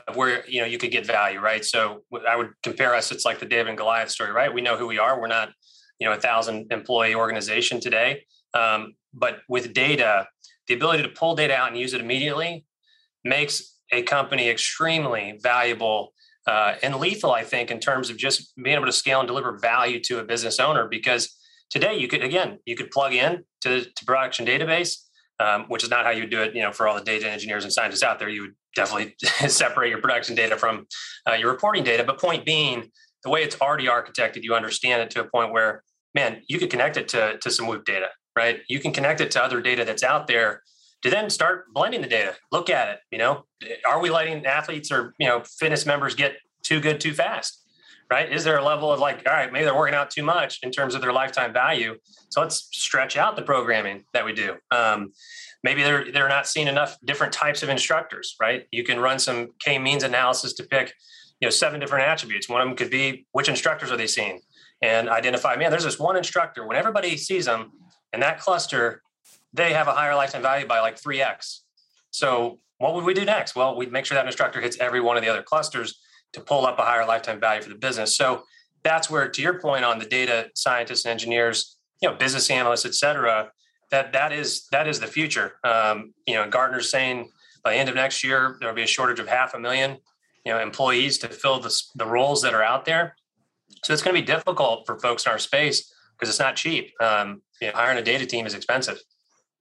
of 0.08 0.16
where 0.16 0.48
you 0.48 0.62
know 0.62 0.68
you 0.68 0.78
could 0.78 0.92
get 0.92 1.06
value, 1.06 1.40
right? 1.40 1.64
So 1.64 2.02
I 2.28 2.36
would 2.36 2.50
compare 2.64 2.94
us. 2.94 3.12
It's 3.12 3.26
like 3.26 3.40
the 3.40 3.46
David 3.46 3.70
and 3.70 3.78
Goliath 3.78 4.10
story, 4.10 4.32
right? 4.32 4.54
We 4.54 4.62
know 4.62 4.78
who 4.78 4.88
we 4.88 5.00
are. 5.00 5.20
We're 5.20 5.28
not 5.28 5.52
you 6.00 6.08
know 6.08 6.14
a 6.14 6.20
thousand 6.20 6.72
employee 6.72 7.16
organization 7.16 7.80
today, 7.80 8.26
um, 8.54 8.96
but 9.14 9.40
with 9.48 9.74
data, 9.74 10.28
the 10.68 10.74
ability 10.74 11.04
to 11.04 11.10
pull 11.10 11.36
data 11.36 11.56
out 11.56 11.70
and 11.70 11.80
use 11.80 11.94
it 11.94 12.02
immediately 12.02 12.66
makes 13.24 13.78
a 13.92 14.02
company 14.04 14.50
extremely 14.50 15.40
valuable 15.42 16.14
uh, 16.46 16.76
and 16.82 16.96
lethal, 16.96 17.32
I 17.32 17.44
think, 17.44 17.72
in 17.72 17.80
terms 17.80 18.10
of 18.10 18.18
just 18.18 18.54
being 18.56 18.76
able 18.76 18.86
to 18.86 18.92
scale 18.92 19.20
and 19.20 19.28
deliver 19.28 19.58
value 19.58 20.00
to 20.04 20.20
a 20.20 20.24
business 20.24 20.60
owner. 20.60 20.88
Because 20.88 21.38
today, 21.70 21.98
you 21.98 22.08
could 22.08 22.24
again, 22.24 22.60
you 22.66 22.76
could 22.76 22.92
plug 22.92 23.14
in 23.14 23.44
to, 23.62 23.84
to 23.84 24.06
production 24.06 24.46
database, 24.46 25.04
um, 25.40 25.66
which 25.68 25.84
is 25.84 25.90
not 25.90 26.06
how 26.06 26.12
you 26.12 26.28
do 26.28 26.42
it. 26.42 26.56
You 26.56 26.64
know, 26.64 26.72
for 26.72 26.88
all 26.88 26.96
the 26.96 27.04
data 27.04 27.30
engineers 27.30 27.64
and 27.64 27.74
scientists 27.74 28.04
out 28.04 28.20
there, 28.20 28.30
you 28.30 28.42
would 28.42 28.56
definitely 28.76 29.16
separate 29.48 29.90
your 29.90 30.02
production 30.02 30.36
data 30.36 30.58
from 30.58 30.88
uh, 31.30 31.34
your 31.34 31.52
reporting 31.52 31.84
data. 31.84 32.04
But 32.04 32.20
point 32.20 32.46
being, 32.46 32.92
the 33.24 33.30
way 33.30 33.44
it's 33.44 33.60
already 33.62 33.88
architected, 33.88 34.44
you 34.44 34.54
understand 34.54 35.02
it 35.02 35.10
to 35.12 35.22
a 35.22 35.26
point 35.26 35.52
where, 35.52 35.84
man, 36.14 36.42
you 36.48 36.60
could 36.60 36.70
connect 36.70 36.98
it 36.98 37.08
to 37.10 37.38
to 37.40 37.52
some 37.52 37.68
Whoop 37.68 37.86
data, 37.86 38.08
right? 38.36 38.60
You 38.68 38.80
can 38.80 38.94
connect 38.94 39.22
it 39.22 39.32
to 39.32 39.44
other 39.44 39.62
data 39.62 39.86
that's 39.86 40.04
out 40.04 40.28
there 40.28 40.64
to 41.04 41.10
then 41.10 41.30
start 41.30 41.66
blending 41.74 42.02
the 42.02 42.08
data. 42.08 42.36
Look 42.52 42.70
at 42.70 42.90
it. 42.90 43.00
You 43.12 43.18
know, 43.18 43.46
are 43.88 44.00
we 44.00 44.10
letting 44.10 44.46
athletes 44.46 44.92
or 44.92 45.14
you 45.20 45.28
know 45.28 45.44
fitness 45.60 45.86
members 45.86 46.16
get 46.16 46.38
too 46.64 46.80
good 46.80 47.00
too 47.00 47.14
fast? 47.14 47.64
Right? 48.10 48.32
Is 48.32 48.46
there 48.46 48.58
a 48.58 48.64
level 48.64 48.92
of 48.92 49.02
like, 49.02 49.24
all 49.28 49.34
right, 49.34 49.52
maybe 49.52 49.66
they're 49.66 49.76
working 49.76 49.96
out 49.96 50.10
too 50.10 50.24
much 50.24 50.60
in 50.64 50.72
terms 50.72 50.96
of 50.96 51.02
their 51.02 51.12
lifetime 51.12 51.52
value? 51.52 51.98
So 52.30 52.40
let's 52.40 52.70
stretch 52.72 53.18
out 53.18 53.36
the 53.36 53.42
programming 53.42 54.06
that 54.14 54.24
we 54.24 54.32
do. 54.32 54.56
Um, 54.72 55.12
maybe 55.64 55.84
they're 55.84 56.10
they're 56.12 56.30
not 56.30 56.48
seeing 56.48 56.68
enough 56.68 56.98
different 57.04 57.34
types 57.34 57.64
of 57.64 57.70
instructors. 57.70 58.36
Right? 58.40 58.66
You 58.72 58.84
can 58.84 59.00
run 59.00 59.20
some 59.20 59.50
k 59.60 59.78
means 59.78 60.04
analysis 60.04 60.54
to 60.54 60.64
pick 60.64 60.94
you 61.40 61.46
know 61.46 61.50
seven 61.50 61.80
different 61.80 62.06
attributes. 62.06 62.48
One 62.50 62.62
of 62.62 62.68
them 62.68 62.78
could 62.78 62.90
be 62.90 63.26
which 63.32 63.50
instructors 63.50 63.92
are 63.92 63.98
they 63.98 64.08
seeing, 64.08 64.42
and 64.82 65.10
identify. 65.10 65.56
Man, 65.56 65.72
there's 65.72 65.84
this 65.84 66.00
one 66.00 66.16
instructor. 66.16 66.66
When 66.66 66.78
everybody 66.78 67.18
sees 67.18 67.46
them 67.46 67.72
in 68.14 68.20
that 68.22 68.40
cluster, 68.40 69.02
they 69.54 69.74
have 69.74 69.88
a 69.88 69.94
higher 69.94 70.16
lifetime 70.16 70.42
value 70.42 70.68
by 70.68 70.80
like 70.80 71.02
3x. 71.02 71.60
So 72.12 72.60
what 72.78 72.94
would 72.94 73.04
we 73.04 73.14
do 73.14 73.26
next? 73.26 73.56
Well, 73.56 73.76
we'd 73.76 73.92
make 73.92 74.06
sure 74.06 74.16
that 74.16 74.26
instructor 74.26 74.62
hits 74.62 74.78
every 74.80 75.02
one 75.02 75.18
of 75.18 75.24
the 75.24 75.30
other 75.30 75.42
clusters 75.42 76.00
to 76.34 76.42
pull 76.42 76.66
up 76.66 76.80
a 76.80 76.84
higher 76.84 77.06
lifetime 77.06 77.40
value 77.40 77.62
for 77.62 77.70
the 77.70 77.76
business. 77.76 78.16
So 78.16 78.44
that's 78.84 79.10
where, 79.10 79.28
to 79.28 79.42
your 79.42 79.60
point 79.60 79.84
on 79.84 80.00
the 80.00 80.06
data 80.06 80.50
scientists 80.56 81.06
and 81.06 81.12
engineers, 81.12 81.78
you 82.02 82.10
know, 82.10 82.16
business 82.16 82.50
analysts, 82.50 82.86
et 82.86 82.94
cetera, 82.94 83.52
that 83.90 84.14
that 84.14 84.32
is 84.32 84.68
that 84.72 84.88
is 84.88 85.00
the 85.00 85.08
future. 85.08 85.54
Um, 85.64 86.14
you 86.26 86.36
know, 86.36 86.50
Gartner's 86.50 86.90
saying 86.90 87.30
by 87.64 87.72
the 87.74 87.78
end 87.78 87.90
of 87.90 87.96
next 87.96 88.24
year 88.24 88.58
there'll 88.60 88.76
be 88.76 88.84
a 88.84 88.88
shortage 88.88 89.20
of 89.20 89.28
half 89.28 89.54
a 89.54 89.60
million, 89.60 89.98
you 90.46 90.52
know, 90.52 90.60
employees 90.60 91.18
to 91.20 91.28
fill 91.28 91.60
the, 91.60 91.74
the 91.96 92.06
roles 92.06 92.42
that 92.42 92.54
are 92.54 92.64
out 92.64 92.86
there. 92.86 93.16
So 93.84 93.94
it's 93.94 94.02
going 94.02 94.16
to 94.16 94.22
be 94.22 94.26
difficult 94.26 94.86
for 94.86 95.00
folks 95.00 95.26
in 95.26 95.32
our 95.32 95.40
space 95.40 95.94
because 96.14 96.30
it's 96.30 96.40
not 96.40 96.56
cheap. 96.56 96.92
Um, 97.02 97.42
you 97.62 97.68
know, 97.68 97.74
hiring 97.76 97.98
a 97.98 98.04
data 98.04 98.26
team 98.26 98.46
is 98.46 98.54
expensive. 98.54 99.00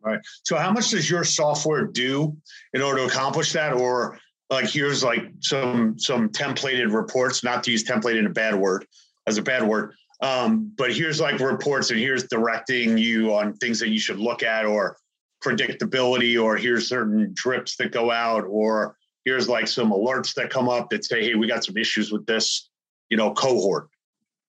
Right. 0.01 0.21
So 0.45 0.57
how 0.57 0.71
much 0.71 0.91
does 0.91 1.11
your 1.11 1.25
software 1.25 1.85
do 1.85 2.37
in 2.75 2.83
order 2.83 2.99
to 3.01 3.07
accomplish 3.07 3.53
that? 3.55 3.73
Or 3.73 4.19
like 4.51 4.69
here's 4.69 5.03
like 5.03 5.25
some 5.41 5.99
some 5.99 6.29
templated 6.29 6.93
reports, 6.93 7.43
not 7.43 7.65
to 7.65 7.71
use 7.71 7.85
template 7.85 8.17
in 8.17 8.27
a 8.27 8.31
bad 8.31 8.55
word 8.55 8.87
as 9.27 9.39
a 9.39 9.43
bad 9.43 9.63
word. 9.63 9.95
Um, 10.23 10.73
but 10.77 10.95
here's 10.95 11.21
like 11.21 11.41
reports 11.41 11.91
and 11.91 11.99
here's 11.99 12.25
directing 12.29 12.97
you 12.97 13.35
on 13.35 13.55
things 13.55 13.79
that 13.81 13.89
you 13.89 13.99
should 13.99 14.19
look 14.19 14.43
at 14.43 14.65
or 14.65 14.97
predictability, 15.45 16.43
or 16.43 16.57
here's 16.57 16.89
certain 16.89 17.31
drips 17.35 17.77
that 17.77 17.93
go 17.93 18.11
out, 18.11 18.45
or 18.45 18.97
here's 19.25 19.49
like 19.49 19.69
some 19.69 19.91
alerts 19.91 20.33
that 20.35 20.49
come 20.49 20.69
up 20.69 20.89
that 20.91 21.05
say, 21.05 21.23
hey, 21.23 21.35
we 21.35 21.47
got 21.47 21.65
some 21.65 21.77
issues 21.77 22.11
with 22.11 22.25
this, 22.27 22.71
you 23.11 23.17
know, 23.17 23.33
cohort. 23.35 23.89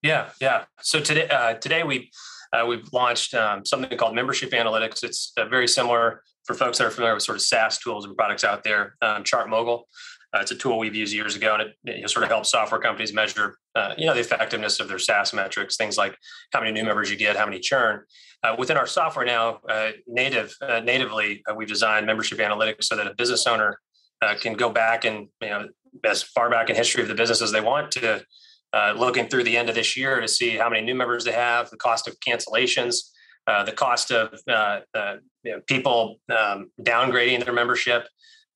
Yeah, 0.01 0.29
yeah. 0.39 0.65
So 0.81 1.01
today, 1.01 1.27
uh, 1.27 1.55
today 1.55 1.83
we 1.83 2.11
uh, 2.53 2.65
we've 2.65 2.87
launched 2.93 3.33
um, 3.33 3.65
something 3.65 3.97
called 3.97 4.15
Membership 4.15 4.51
Analytics. 4.51 5.03
It's 5.03 5.33
uh, 5.37 5.45
very 5.45 5.67
similar 5.67 6.23
for 6.47 6.53
folks 6.53 6.77
that 6.77 6.87
are 6.87 6.91
familiar 6.91 7.13
with 7.13 7.23
sort 7.23 7.35
of 7.35 7.41
SaaS 7.41 7.77
tools 7.77 8.05
and 8.05 8.15
products 8.15 8.43
out 8.43 8.63
there. 8.63 8.95
Um, 9.01 9.23
ChartMogul, 9.23 9.83
uh, 10.33 10.39
it's 10.39 10.51
a 10.51 10.55
tool 10.55 10.79
we've 10.79 10.95
used 10.95 11.13
years 11.13 11.35
ago, 11.35 11.53
and 11.53 11.61
it, 11.63 11.75
it 11.83 12.09
sort 12.09 12.23
of 12.23 12.29
helps 12.29 12.49
software 12.49 12.81
companies 12.81 13.13
measure, 13.13 13.57
uh, 13.75 13.93
you 13.97 14.05
know, 14.05 14.13
the 14.13 14.21
effectiveness 14.21 14.79
of 14.79 14.87
their 14.87 14.99
SaaS 14.99 15.33
metrics, 15.33 15.77
things 15.77 15.97
like 15.97 16.17
how 16.51 16.59
many 16.59 16.71
new 16.71 16.83
members 16.83 17.11
you 17.11 17.17
get, 17.17 17.35
how 17.35 17.45
many 17.45 17.59
churn. 17.59 18.03
Uh, 18.43 18.55
within 18.57 18.77
our 18.77 18.87
software 18.87 19.25
now, 19.25 19.59
uh, 19.69 19.91
native 20.07 20.55
natively, 20.83 21.43
we've 21.55 21.67
designed 21.67 22.05
Membership 22.05 22.39
Analytics 22.39 22.85
so 22.85 22.95
that 22.95 23.07
a 23.07 23.13
business 23.15 23.45
owner 23.45 23.79
can 24.41 24.53
go 24.53 24.69
back 24.69 25.05
and 25.05 25.27
you 25.41 25.49
know 25.49 25.67
as 26.03 26.23
far 26.23 26.49
back 26.49 26.69
in 26.69 26.75
history 26.75 27.01
of 27.01 27.07
the 27.07 27.15
business 27.15 27.41
as 27.41 27.51
they 27.51 27.61
want 27.61 27.91
to 27.91 28.23
uh, 28.73 28.93
looking 28.95 29.27
through 29.27 29.43
the 29.43 29.57
end 29.57 29.69
of 29.69 29.75
this 29.75 29.95
year 29.95 30.19
to 30.19 30.27
see 30.27 30.51
how 30.51 30.69
many 30.69 30.85
new 30.85 30.95
members 30.95 31.23
they 31.23 31.31
have, 31.31 31.69
the 31.69 31.77
cost 31.77 32.07
of 32.07 32.19
cancellations, 32.19 33.11
uh, 33.47 33.63
the 33.63 33.71
cost 33.71 34.11
of 34.11 34.39
uh, 34.47 34.79
you 35.43 35.51
know, 35.51 35.61
people 35.67 36.19
um, 36.29 36.69
downgrading 36.81 37.45
their 37.45 37.53
membership. 37.53 38.07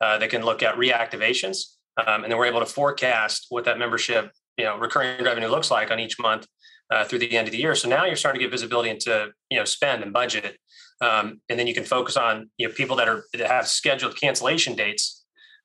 Uh, 0.01 0.17
they 0.17 0.27
can 0.27 0.43
look 0.43 0.61
at 0.63 0.75
reactivations, 0.75 1.75
um, 1.97 2.23
and 2.23 2.31
then 2.31 2.37
we're 2.37 2.45
able 2.45 2.59
to 2.59 2.65
forecast 2.65 3.45
what 3.49 3.65
that 3.65 3.77
membership, 3.77 4.31
you 4.57 4.65
know, 4.65 4.77
recurring 4.77 5.23
revenue 5.23 5.47
looks 5.47 5.71
like 5.71 5.91
on 5.91 5.99
each 5.99 6.19
month 6.19 6.47
uh, 6.89 7.05
through 7.05 7.19
the 7.19 7.37
end 7.37 7.47
of 7.47 7.51
the 7.51 7.57
year. 7.57 7.75
So 7.75 7.87
now 7.87 8.05
you're 8.05 8.15
starting 8.15 8.39
to 8.39 8.45
get 8.45 8.51
visibility 8.51 8.89
into 8.89 9.29
you 9.49 9.57
know 9.57 9.65
spend 9.65 10.03
and 10.03 10.11
budget, 10.11 10.57
um, 11.01 11.41
and 11.49 11.57
then 11.57 11.67
you 11.67 11.73
can 11.73 11.85
focus 11.85 12.17
on 12.17 12.49
you 12.57 12.67
know 12.67 12.73
people 12.73 12.95
that 12.97 13.07
are 13.07 13.23
that 13.33 13.47
have 13.47 13.67
scheduled 13.67 14.19
cancellation 14.19 14.75
dates 14.75 15.23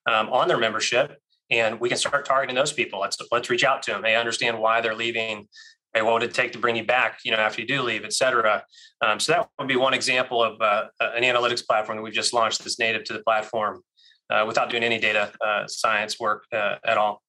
um, 0.09 0.29
on 0.29 0.47
their 0.47 0.57
membership 0.57 1.17
and 1.49 1.79
we 1.79 1.89
can 1.89 1.97
start 1.97 2.25
targeting 2.25 2.55
those 2.55 2.73
people. 2.73 2.99
Let's 2.99 3.17
let's 3.31 3.49
reach 3.49 3.63
out 3.63 3.81
to 3.83 3.91
them. 3.91 4.01
They 4.01 4.15
understand 4.15 4.59
why 4.59 4.81
they're 4.81 4.95
leaving. 4.95 5.47
Hey, 5.93 6.01
what 6.01 6.13
would 6.13 6.23
it 6.23 6.33
take 6.33 6.51
to 6.51 6.59
bring 6.59 6.75
you 6.75 6.83
back? 6.83 7.19
You 7.23 7.31
know, 7.31 7.37
after 7.37 7.61
you 7.61 7.67
do 7.67 7.81
leave, 7.81 8.03
et 8.03 8.13
cetera. 8.13 8.63
Um, 9.01 9.19
so 9.19 9.31
that 9.31 9.49
would 9.57 9.67
be 9.67 9.75
one 9.75 9.93
example 9.93 10.43
of 10.43 10.59
uh, 10.61 10.85
an 10.99 11.23
analytics 11.23 11.65
platform 11.65 11.97
that 11.97 12.01
we've 12.01 12.13
just 12.13 12.33
launched 12.33 12.59
that's 12.59 12.79
native 12.79 13.03
to 13.05 13.13
the 13.13 13.23
platform, 13.23 13.81
uh, 14.29 14.43
without 14.45 14.69
doing 14.69 14.83
any 14.83 14.99
data 14.99 15.31
uh, 15.45 15.65
science 15.67 16.19
work 16.19 16.43
uh, 16.53 16.75
at 16.85 16.97
all. 16.97 17.21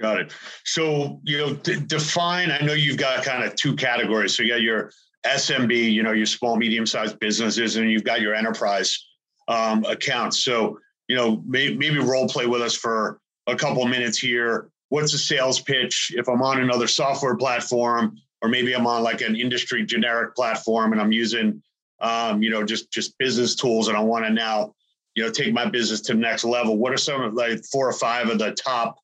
Got 0.00 0.20
it. 0.20 0.34
So 0.64 1.20
you 1.24 1.38
know, 1.38 1.54
d- 1.54 1.80
define. 1.86 2.50
I 2.50 2.60
know 2.60 2.74
you've 2.74 2.98
got 2.98 3.24
kind 3.24 3.44
of 3.44 3.54
two 3.54 3.74
categories. 3.74 4.36
So 4.36 4.42
you 4.42 4.50
got 4.50 4.60
your 4.60 4.90
SMB, 5.26 5.92
you 5.92 6.02
know, 6.02 6.12
your 6.12 6.26
small 6.26 6.56
medium 6.56 6.86
sized 6.86 7.18
businesses, 7.18 7.76
and 7.76 7.90
you've 7.90 8.04
got 8.04 8.20
your 8.20 8.34
enterprise 8.34 9.06
um, 9.48 9.84
accounts. 9.84 10.44
So 10.44 10.78
you 11.08 11.16
know, 11.16 11.42
may, 11.46 11.74
maybe 11.74 11.98
role 11.98 12.28
play 12.28 12.46
with 12.46 12.62
us 12.62 12.74
for 12.74 13.20
a 13.46 13.56
couple 13.56 13.86
minutes 13.86 14.18
here. 14.18 14.70
What's 14.88 15.12
a 15.14 15.18
sales 15.18 15.60
pitch? 15.60 16.12
If 16.16 16.28
I'm 16.28 16.42
on 16.42 16.60
another 16.60 16.86
software 16.86 17.36
platform, 17.36 18.16
or 18.42 18.48
maybe 18.48 18.74
I'm 18.74 18.86
on 18.86 19.02
like 19.02 19.20
an 19.20 19.34
industry 19.34 19.84
generic 19.84 20.34
platform 20.34 20.92
and 20.92 21.00
I'm 21.00 21.12
using, 21.12 21.62
um, 22.00 22.42
you 22.42 22.50
know, 22.50 22.64
just 22.64 22.92
just 22.92 23.16
business 23.18 23.54
tools, 23.54 23.88
and 23.88 23.96
I 23.96 24.00
want 24.00 24.24
to 24.26 24.30
now, 24.30 24.74
you 25.14 25.24
know, 25.24 25.30
take 25.30 25.52
my 25.52 25.66
business 25.68 26.00
to 26.02 26.12
the 26.12 26.20
next 26.20 26.44
level. 26.44 26.76
What 26.76 26.92
are 26.92 26.98
some 26.98 27.22
of 27.22 27.34
like 27.34 27.64
four 27.64 27.88
or 27.88 27.92
five 27.92 28.28
of 28.28 28.38
the 28.38 28.52
top, 28.52 28.98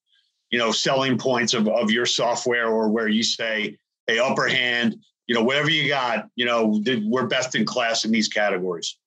you 0.51 0.59
know, 0.59 0.71
selling 0.71 1.19
points 1.19 1.55
of 1.55 1.67
of 1.69 1.91
your 1.91 2.07
software, 2.07 2.69
or 2.69 2.91
where 2.91 3.09
you 3.09 3.23
say, 3.23 3.77
hey, 4.07 4.19
upper 4.19 4.47
hand, 4.47 4.97
you 5.27 5.35
know, 5.35 5.43
whatever 5.43 5.71
you 5.71 5.89
got, 5.89 6.29
you 6.37 6.45
know, 6.45 6.81
we're 7.05 7.27
best 7.27 7.55
in 7.55 7.65
class 7.65 8.05
in 8.05 8.13
these 8.13 8.29
categories. 8.29 8.99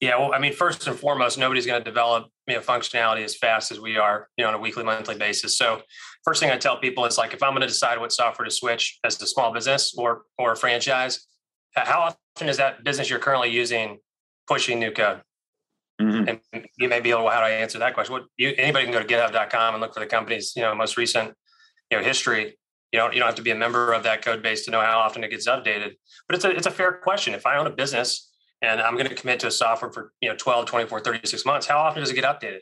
Yeah, 0.00 0.18
well, 0.18 0.34
I 0.34 0.38
mean, 0.38 0.52
first 0.52 0.86
and 0.86 0.98
foremost, 0.98 1.38
nobody's 1.38 1.64
going 1.64 1.80
to 1.80 1.84
develop 1.84 2.28
you 2.46 2.54
know 2.54 2.60
functionality 2.60 3.24
as 3.24 3.34
fast 3.34 3.72
as 3.72 3.80
we 3.80 3.96
are, 3.96 4.28
you 4.36 4.44
know, 4.44 4.48
on 4.48 4.54
a 4.54 4.58
weekly, 4.58 4.84
monthly 4.84 5.16
basis. 5.16 5.56
So, 5.56 5.80
first 6.22 6.40
thing 6.40 6.50
I 6.50 6.58
tell 6.58 6.78
people 6.78 7.06
is 7.06 7.16
like, 7.16 7.32
if 7.32 7.42
I'm 7.42 7.52
going 7.52 7.62
to 7.62 7.66
decide 7.66 7.98
what 7.98 8.12
software 8.12 8.44
to 8.44 8.50
switch 8.50 8.98
as 9.04 9.20
a 9.22 9.26
small 9.26 9.54
business 9.54 9.94
or 9.96 10.22
or 10.36 10.52
a 10.52 10.56
franchise, 10.56 11.26
how 11.74 12.00
often 12.00 12.48
is 12.48 12.58
that 12.58 12.84
business 12.84 13.08
you're 13.08 13.18
currently 13.18 13.50
using 13.50 13.98
pushing 14.46 14.78
new 14.78 14.90
code? 14.90 15.22
Mm-hmm. 16.00 16.28
And 16.52 16.66
you 16.76 16.90
may 16.90 17.00
be 17.00 17.10
able, 17.10 17.22
to 17.22 17.30
how 17.30 17.40
do 17.40 17.46
I 17.46 17.50
answer 17.50 17.78
that 17.78 17.94
question? 17.94 18.12
What 18.12 18.24
you, 18.36 18.52
anybody 18.58 18.84
can 18.84 18.92
go 18.92 19.02
to 19.02 19.06
GitHub.com 19.06 19.74
and 19.74 19.80
look 19.80 19.94
for 19.94 20.00
the 20.00 20.06
company's 20.06 20.52
you 20.54 20.62
know 20.62 20.74
most 20.74 20.98
recent 20.98 21.32
you 21.90 21.96
know 21.96 22.04
history. 22.04 22.58
You 22.92 22.98
don't 22.98 23.14
you 23.14 23.20
don't 23.20 23.28
have 23.28 23.36
to 23.36 23.42
be 23.42 23.50
a 23.50 23.56
member 23.56 23.94
of 23.94 24.02
that 24.02 24.22
code 24.22 24.42
base 24.42 24.66
to 24.66 24.70
know 24.70 24.80
how 24.82 24.98
often 24.98 25.24
it 25.24 25.30
gets 25.30 25.48
updated. 25.48 25.94
But 26.28 26.36
it's 26.36 26.44
a 26.44 26.50
it's 26.50 26.66
a 26.66 26.70
fair 26.70 26.92
question. 26.92 27.32
If 27.32 27.46
I 27.46 27.56
own 27.56 27.66
a 27.66 27.70
business 27.70 28.30
and 28.62 28.80
I'm 28.80 28.94
going 28.94 29.08
to 29.08 29.14
commit 29.14 29.40
to 29.40 29.48
a 29.48 29.50
software 29.50 29.90
for 29.90 30.12
you 30.20 30.28
know 30.28 30.36
12, 30.36 30.66
24, 30.66 31.00
36 31.00 31.44
months, 31.44 31.66
how 31.66 31.78
often 31.78 32.00
does 32.00 32.10
it 32.10 32.14
get 32.14 32.24
updated? 32.24 32.60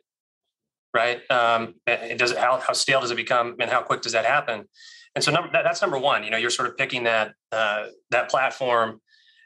Right? 0.93 1.21
Um, 1.31 1.75
it 1.87 2.19
does 2.19 2.33
how, 2.37 2.61
how 2.61 2.73
stale 2.73 3.01
does 3.01 3.11
it 3.11 3.17
become 3.17 3.57
and 3.59 3.71
how 3.71 3.83
quick 3.83 4.03
does 4.03 4.13
that 4.13 4.25
happen? 4.25 4.65
And 5.15 5.23
so 5.23 5.31
number, 5.33 5.51
that, 5.53 5.63
that's 5.65 5.81
number 5.81 5.99
one, 5.99 6.25
you 6.25 6.31
know, 6.31 6.37
you're 6.37 6.51
sort 6.51 6.69
of 6.69 6.77
picking 6.77 7.05
that, 7.05 7.35
uh, 7.53 7.87
that 8.11 8.29
platform 8.29 9.01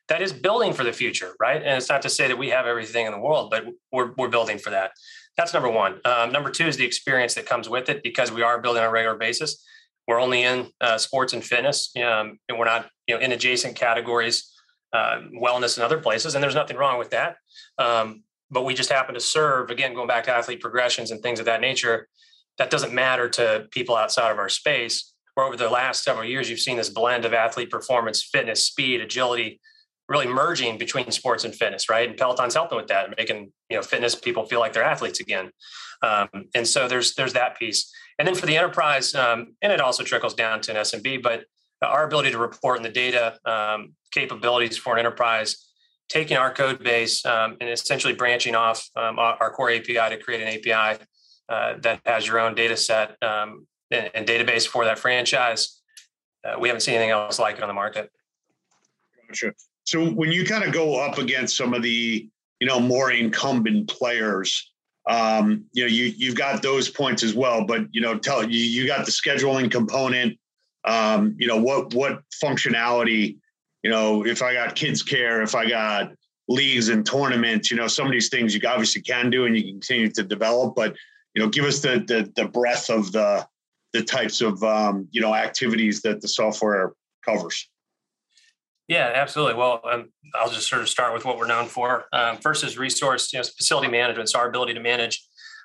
that 0.09 0.23
is 0.23 0.33
building 0.33 0.73
for 0.73 0.85
the 0.85 0.93
future, 0.93 1.35
right? 1.39 1.63
And 1.63 1.77
it's 1.77 1.89
not 1.89 2.03
to 2.03 2.09
say 2.09 2.29
that 2.29 2.39
we 2.39 2.49
have 2.49 2.67
everything 2.67 3.05
in 3.05 3.13
the 3.13 3.19
world, 3.19 3.51
but 3.51 3.65
we're, 3.93 4.13
we're 4.17 4.29
building 4.29 4.59
for 4.59 4.71
that. 4.71 4.93
That's 5.37 5.53
number 5.53 5.69
one. 5.69 6.01
Um, 6.05 6.33
number 6.33 6.51
two 6.51 6.67
is 6.67 6.79
the 6.79 6.85
experience 6.85 7.35
that 7.35 7.47
comes 7.47 7.69
with 7.69 7.89
it 7.89 8.03
because 8.03 8.33
we 8.33 8.43
are 8.43 8.61
building 8.61 8.83
on 8.83 8.89
a 8.89 8.93
regular 8.93 9.17
basis. 9.17 9.63
We're 10.07 10.21
only 10.21 10.43
in 10.43 10.69
uh, 10.81 10.97
sports 10.97 11.35
and 11.35 11.45
fitness, 11.45 11.91
um, 11.97 12.39
and 12.49 12.59
we're 12.59 12.65
not, 12.65 12.89
you 13.07 13.15
know, 13.15 13.21
in 13.21 13.33
adjacent 13.33 13.77
categories 13.77 14.51
uh, 14.93 15.21
wellness 15.35 15.77
in 15.77 15.83
other 15.83 15.99
places, 15.99 16.35
and 16.35 16.43
there's 16.43 16.55
nothing 16.55 16.77
wrong 16.77 16.99
with 16.99 17.11
that. 17.11 17.37
Um, 17.79 18.23
but 18.51 18.65
we 18.65 18.75
just 18.75 18.91
happen 18.91 19.15
to 19.15 19.21
serve 19.21 19.71
again, 19.71 19.95
going 19.95 20.09
back 20.09 20.25
to 20.25 20.33
athlete 20.33 20.61
progressions 20.61 21.11
and 21.11 21.23
things 21.23 21.39
of 21.39 21.47
that 21.47 21.61
nature. 21.61 22.09
That 22.57 22.71
doesn't 22.71 22.95
matter 22.95 23.29
to 23.31 23.69
people 23.71 23.97
outside 23.97 24.31
of 24.31 24.39
our 24.39 24.49
space. 24.49 25.13
Where 25.35 25.47
over 25.47 25.57
the 25.57 25.69
last 25.69 26.03
several 26.03 26.25
years, 26.25 26.51
you've 26.51 26.59
seen 26.59 26.77
this 26.77 26.89
blend 26.89 27.25
of 27.25 27.33
athlete 27.33 27.71
performance, 27.71 28.23
fitness, 28.23 28.65
speed, 28.65 29.01
agility, 29.01 29.61
really 30.09 30.27
merging 30.27 30.79
between 30.79 31.11
sports 31.13 31.45
and 31.45 31.55
fitness, 31.55 31.89
right? 31.89 32.09
And 32.09 32.19
Peloton's 32.19 32.55
helping 32.55 32.77
with 32.77 32.89
that, 32.89 33.15
making 33.17 33.53
you 33.71 33.77
know 33.77 33.83
fitness 33.83 34.15
people 34.15 34.47
feel 34.47 34.59
like 34.59 34.73
they're 34.73 34.83
athletes 34.83 35.21
again. 35.21 35.51
Um, 36.03 36.29
and 36.55 36.67
so 36.67 36.89
there's 36.89 37.15
there's 37.15 37.35
that 37.35 37.59
piece. 37.59 37.93
And 38.19 38.27
then 38.27 38.35
for 38.35 38.47
the 38.47 38.57
enterprise, 38.57 39.15
um, 39.15 39.55
and 39.63 39.73
it 39.73 39.81
also 39.81 40.03
trickles 40.03 40.35
down 40.35 40.61
to 40.63 40.73
an 40.73 40.79
SMB, 40.79 41.23
but 41.23 41.45
our 41.83 42.05
ability 42.05 42.33
to 42.33 42.39
report 42.39 42.79
in 42.79 42.83
the 42.83 42.89
data 42.89 43.39
um, 43.45 43.93
capabilities 44.13 44.77
for 44.77 44.95
an 44.95 45.01
enterprise, 45.01 45.69
taking 46.09 46.37
our 46.37 46.53
code 46.53 46.83
base 46.83 47.25
um, 47.27 47.57
and 47.61 47.69
essentially 47.71 48.15
branching 48.15 48.55
off 48.55 48.89
um, 48.97 49.19
our 49.19 49.51
core 49.51 49.71
API 49.71 49.95
to 49.95 50.19
create 50.19 50.43
an 50.43 50.49
API 50.49 51.03
uh, 51.49 51.75
that 51.81 52.01
has 52.05 52.27
your 52.27 52.39
own 52.39 52.55
data 52.55 52.77
set 52.77 53.17
um, 53.23 53.67
and, 53.91 54.11
and, 54.15 54.27
database 54.27 54.67
for 54.67 54.85
that 54.85 54.99
franchise. 54.99 55.81
Uh, 56.45 56.57
we 56.61 56.69
haven't 56.69 56.83
seen 56.83 56.95
anything 56.95 57.11
else 57.11 57.39
like 57.39 57.57
it 57.57 57.63
on 57.63 57.69
the 57.69 57.75
market. 57.75 58.11
Gotcha. 59.29 59.53
So 59.85 60.11
when 60.11 60.31
you 60.31 60.45
kind 60.45 60.65
of 60.65 60.73
go 60.73 61.01
up 61.01 61.17
against 61.17 61.57
some 61.57 61.73
of 61.73 61.83
the 61.83 62.29
you 62.61 62.67
know 62.67 62.81
more 62.81 63.11
incumbent 63.11 63.89
players, 63.89 64.71
um, 65.09 65.65
you 65.73 65.85
know 65.85 65.89
you 65.89 66.13
you've 66.17 66.35
got 66.35 66.63
those 66.63 66.91
points 66.91 67.23
as 67.23 67.35
well. 67.35 67.65
But 67.65 67.87
you 67.93 68.03
know, 68.03 68.19
tell 68.19 68.45
you 68.45 68.61
you 68.61 68.87
got 68.87 69.07
the 69.07 69.13
scheduling 69.13 69.71
component. 69.71 70.39
Um, 70.85 71.35
you 71.39 71.47
know 71.47 71.57
what 71.57 71.95
what 71.95 72.21
functionality. 72.43 73.39
You 73.83 73.91
know, 73.91 74.27
if 74.27 74.43
I 74.43 74.55
got 74.55 74.75
kids 74.75 75.03
care, 75.03 75.43
if 75.43 75.55
I 75.55 75.69
got 75.69 76.13
leagues 76.49 76.89
and 76.89 77.07
tournaments, 77.07 77.71
you 77.71 77.77
know, 77.77 77.87
some 77.87 78.07
of 78.07 78.13
these 78.13 78.29
things 78.29 78.55
you 78.55 78.61
obviously 78.69 79.03
can 79.03 79.31
do 79.31 79.47
and 79.47 79.57
you 79.57 79.65
continue 79.65 80.11
to 80.11 80.23
develop. 80.23 80.75
But 80.75 80.97
you 81.35 81.43
know, 81.43 81.49
give 81.49 81.65
us 81.65 81.81
the 81.81 82.05
the, 82.07 82.31
the 82.37 82.49
breadth 82.49 82.91
of 82.91 83.13
the 83.13 83.47
the 83.93 84.03
types 84.03 84.41
of 84.41 84.63
um, 84.63 85.09
you 85.11 85.21
know 85.21 85.35
activities 85.35 86.03
that 86.03 86.21
the 86.21 86.29
software 86.29 86.93
covers. 87.25 87.69
Yeah, 88.89 89.13
absolutely. 89.15 89.55
Well, 89.55 89.83
um, 89.85 90.09
I'll 90.35 90.49
just 90.49 90.69
sort 90.69 90.81
of 90.81 90.89
start 90.89 91.13
with 91.13 91.27
what 91.27 91.37
we're 91.37 91.47
known 91.47 91.67
for. 91.67 92.07
Um, 92.13 92.39
first 92.39 92.65
is 92.65 92.79
resource, 92.79 93.31
you 93.33 93.39
know, 93.39 93.45
facility 93.45 93.89
management. 93.89 94.31
So 94.31 94.39
our 94.39 94.49
ability 94.49 94.73
to 94.75 94.81
manage 94.81 95.23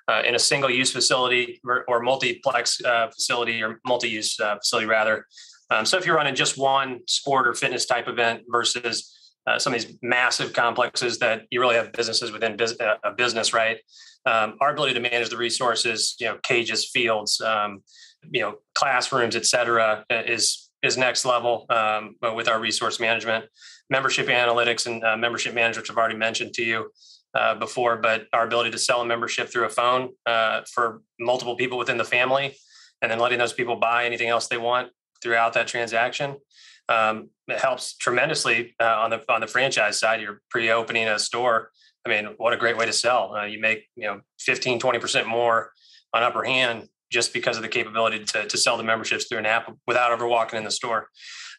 uh, 0.09 0.23
in 0.25 0.35
a 0.35 0.39
single 0.39 0.69
use 0.69 0.91
facility 0.91 1.61
or, 1.65 1.85
or 1.87 2.01
multiplex 2.01 2.83
uh, 2.83 3.07
facility 3.07 3.63
or 3.63 3.79
multi-use 3.85 4.37
uh, 4.41 4.57
facility 4.57 4.87
rather. 4.87 5.25
Um, 5.69 5.85
so 5.85 5.97
if 5.97 6.05
you're 6.05 6.15
running 6.15 6.35
just 6.35 6.57
one 6.57 6.99
sport 7.07 7.47
or 7.47 7.53
fitness 7.53 7.85
type 7.85 8.07
event 8.07 8.43
versus 8.49 9.13
uh, 9.45 9.59
some 9.59 9.73
of 9.73 9.81
these 9.81 9.97
massive 10.01 10.53
complexes 10.53 11.19
that 11.19 11.43
you 11.51 11.59
really 11.59 11.75
have 11.75 11.91
businesses 11.91 12.31
within 12.31 12.55
bus- 12.55 12.79
uh, 12.79 12.95
a 13.03 13.11
business, 13.11 13.53
right? 13.53 13.77
Um, 14.25 14.55
our 14.61 14.71
ability 14.71 14.93
to 14.93 14.99
manage 15.01 15.29
the 15.29 15.37
resources, 15.37 16.15
you 16.19 16.27
know, 16.27 16.37
cages, 16.43 16.89
fields, 16.89 17.41
um, 17.41 17.83
you 18.31 18.41
know, 18.41 18.55
classrooms, 18.73 19.35
et 19.35 19.45
cetera, 19.45 20.05
uh, 20.09 20.21
is 20.25 20.69
is 20.81 20.97
next 20.97 21.23
level 21.23 21.65
um, 21.69 22.15
with 22.35 22.49
our 22.49 22.59
resource 22.59 22.99
management, 22.99 23.45
membership 23.89 24.27
analytics, 24.27 24.85
and 24.85 25.03
uh, 25.03 25.15
membership 25.15 25.53
management, 25.53 25.83
which 25.83 25.91
I've 25.91 25.97
already 25.97 26.17
mentioned 26.17 26.53
to 26.55 26.63
you 26.63 26.91
uh, 27.33 27.55
before. 27.55 27.97
But 27.97 28.27
our 28.33 28.45
ability 28.45 28.71
to 28.71 28.77
sell 28.77 29.01
a 29.01 29.05
membership 29.05 29.49
through 29.49 29.65
a 29.65 29.69
phone 29.69 30.09
uh, 30.25 30.61
for 30.73 31.01
multiple 31.19 31.55
people 31.55 31.77
within 31.77 31.97
the 31.97 32.05
family, 32.05 32.55
and 33.01 33.11
then 33.11 33.19
letting 33.19 33.39
those 33.39 33.53
people 33.53 33.75
buy 33.75 34.05
anything 34.05 34.29
else 34.29 34.47
they 34.47 34.57
want 34.57 34.89
throughout 35.23 35.53
that 35.53 35.67
transaction. 35.67 36.35
Um, 36.89 37.29
it 37.47 37.59
helps 37.59 37.95
tremendously 37.95 38.75
uh, 38.79 38.83
on 38.83 39.09
the 39.09 39.23
on 39.31 39.41
the 39.41 39.47
franchise 39.47 39.99
side. 39.99 40.21
You're 40.21 40.41
pre-opening 40.49 41.07
a 41.07 41.17
store. 41.17 41.71
I 42.05 42.09
mean, 42.09 42.33
what 42.37 42.53
a 42.53 42.57
great 42.57 42.77
way 42.77 42.85
to 42.85 42.93
sell. 42.93 43.33
Uh, 43.35 43.45
you 43.45 43.59
make 43.59 43.85
you 43.95 44.05
know 44.05 44.21
15, 44.39 44.79
20 44.79 44.99
percent 44.99 45.27
more 45.27 45.71
on 46.13 46.23
upper 46.23 46.43
hand 46.43 46.89
just 47.11 47.31
because 47.31 47.55
of 47.55 47.63
the 47.63 47.69
capability 47.69 48.25
to, 48.25 48.47
to 48.47 48.57
sell 48.57 48.75
the 48.75 48.83
memberships 48.83 49.25
through 49.25 49.37
an 49.37 49.45
app 49.45 49.71
without 49.87 50.11
ever 50.11 50.27
walking 50.27 50.57
in 50.57 50.65
the 50.65 50.71
store. 50.71 51.07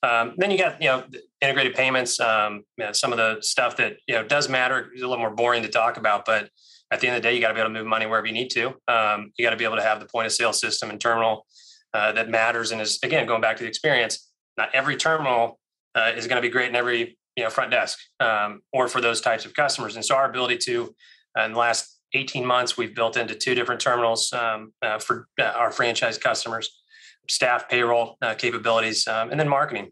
Um, 0.02 0.34
then 0.36 0.50
you 0.50 0.58
got 0.58 0.82
you 0.82 0.88
know 0.88 1.04
integrated 1.40 1.74
payments, 1.74 2.20
um, 2.20 2.64
you 2.76 2.84
know, 2.84 2.92
some 2.92 3.12
of 3.12 3.18
the 3.18 3.38
stuff 3.40 3.76
that 3.78 3.96
you 4.06 4.14
know 4.14 4.24
does 4.24 4.48
matter. 4.48 4.90
It's 4.92 5.02
a 5.02 5.06
little 5.06 5.24
more 5.24 5.34
boring 5.34 5.62
to 5.62 5.68
talk 5.68 5.96
about, 5.96 6.26
but 6.26 6.50
at 6.90 7.00
the 7.00 7.08
end 7.08 7.16
of 7.16 7.22
the 7.22 7.28
day, 7.28 7.34
you 7.34 7.40
got 7.40 7.48
to 7.48 7.54
be 7.54 7.60
able 7.60 7.70
to 7.70 7.78
move 7.78 7.86
money 7.86 8.06
wherever 8.06 8.26
you 8.26 8.32
need 8.32 8.50
to. 8.50 8.74
Um, 8.88 9.32
you 9.36 9.44
got 9.44 9.50
to 9.50 9.56
be 9.56 9.64
able 9.64 9.76
to 9.76 9.82
have 9.82 10.00
the 10.00 10.06
point 10.06 10.26
of 10.26 10.32
sale 10.32 10.52
system 10.52 10.90
and 10.90 11.00
terminal 11.00 11.46
uh, 11.94 12.12
that 12.12 12.28
matters. 12.28 12.72
And 12.72 12.80
is 12.80 12.98
again 13.02 13.26
going 13.26 13.40
back 13.40 13.56
to 13.56 13.62
the 13.62 13.68
experience. 13.68 14.30
Not 14.58 14.68
every 14.74 14.96
terminal 14.96 15.58
uh, 15.94 16.12
is 16.14 16.26
going 16.26 16.36
to 16.36 16.46
be 16.46 16.50
great 16.50 16.68
in 16.68 16.76
every 16.76 17.16
you 17.36 17.44
know 17.44 17.50
front 17.50 17.70
desk 17.70 17.98
um, 18.20 18.60
or 18.72 18.88
for 18.88 19.00
those 19.00 19.20
types 19.20 19.46
of 19.46 19.54
customers. 19.54 19.96
And 19.96 20.04
so 20.04 20.14
our 20.14 20.28
ability 20.28 20.58
to 20.66 20.94
in 21.36 21.52
the 21.52 21.58
last 21.58 21.94
18 22.14 22.46
months, 22.46 22.76
we've 22.76 22.94
built 22.94 23.16
into 23.16 23.34
two 23.34 23.54
different 23.54 23.80
terminals 23.80 24.32
um, 24.32 24.72
uh, 24.82 24.98
for 24.98 25.28
uh, 25.38 25.44
our 25.44 25.70
franchise 25.70 26.16
customers, 26.16 26.82
staff 27.28 27.68
payroll 27.68 28.16
uh, 28.22 28.34
capabilities, 28.34 29.06
um, 29.08 29.30
and 29.30 29.38
then 29.38 29.48
marketing. 29.48 29.90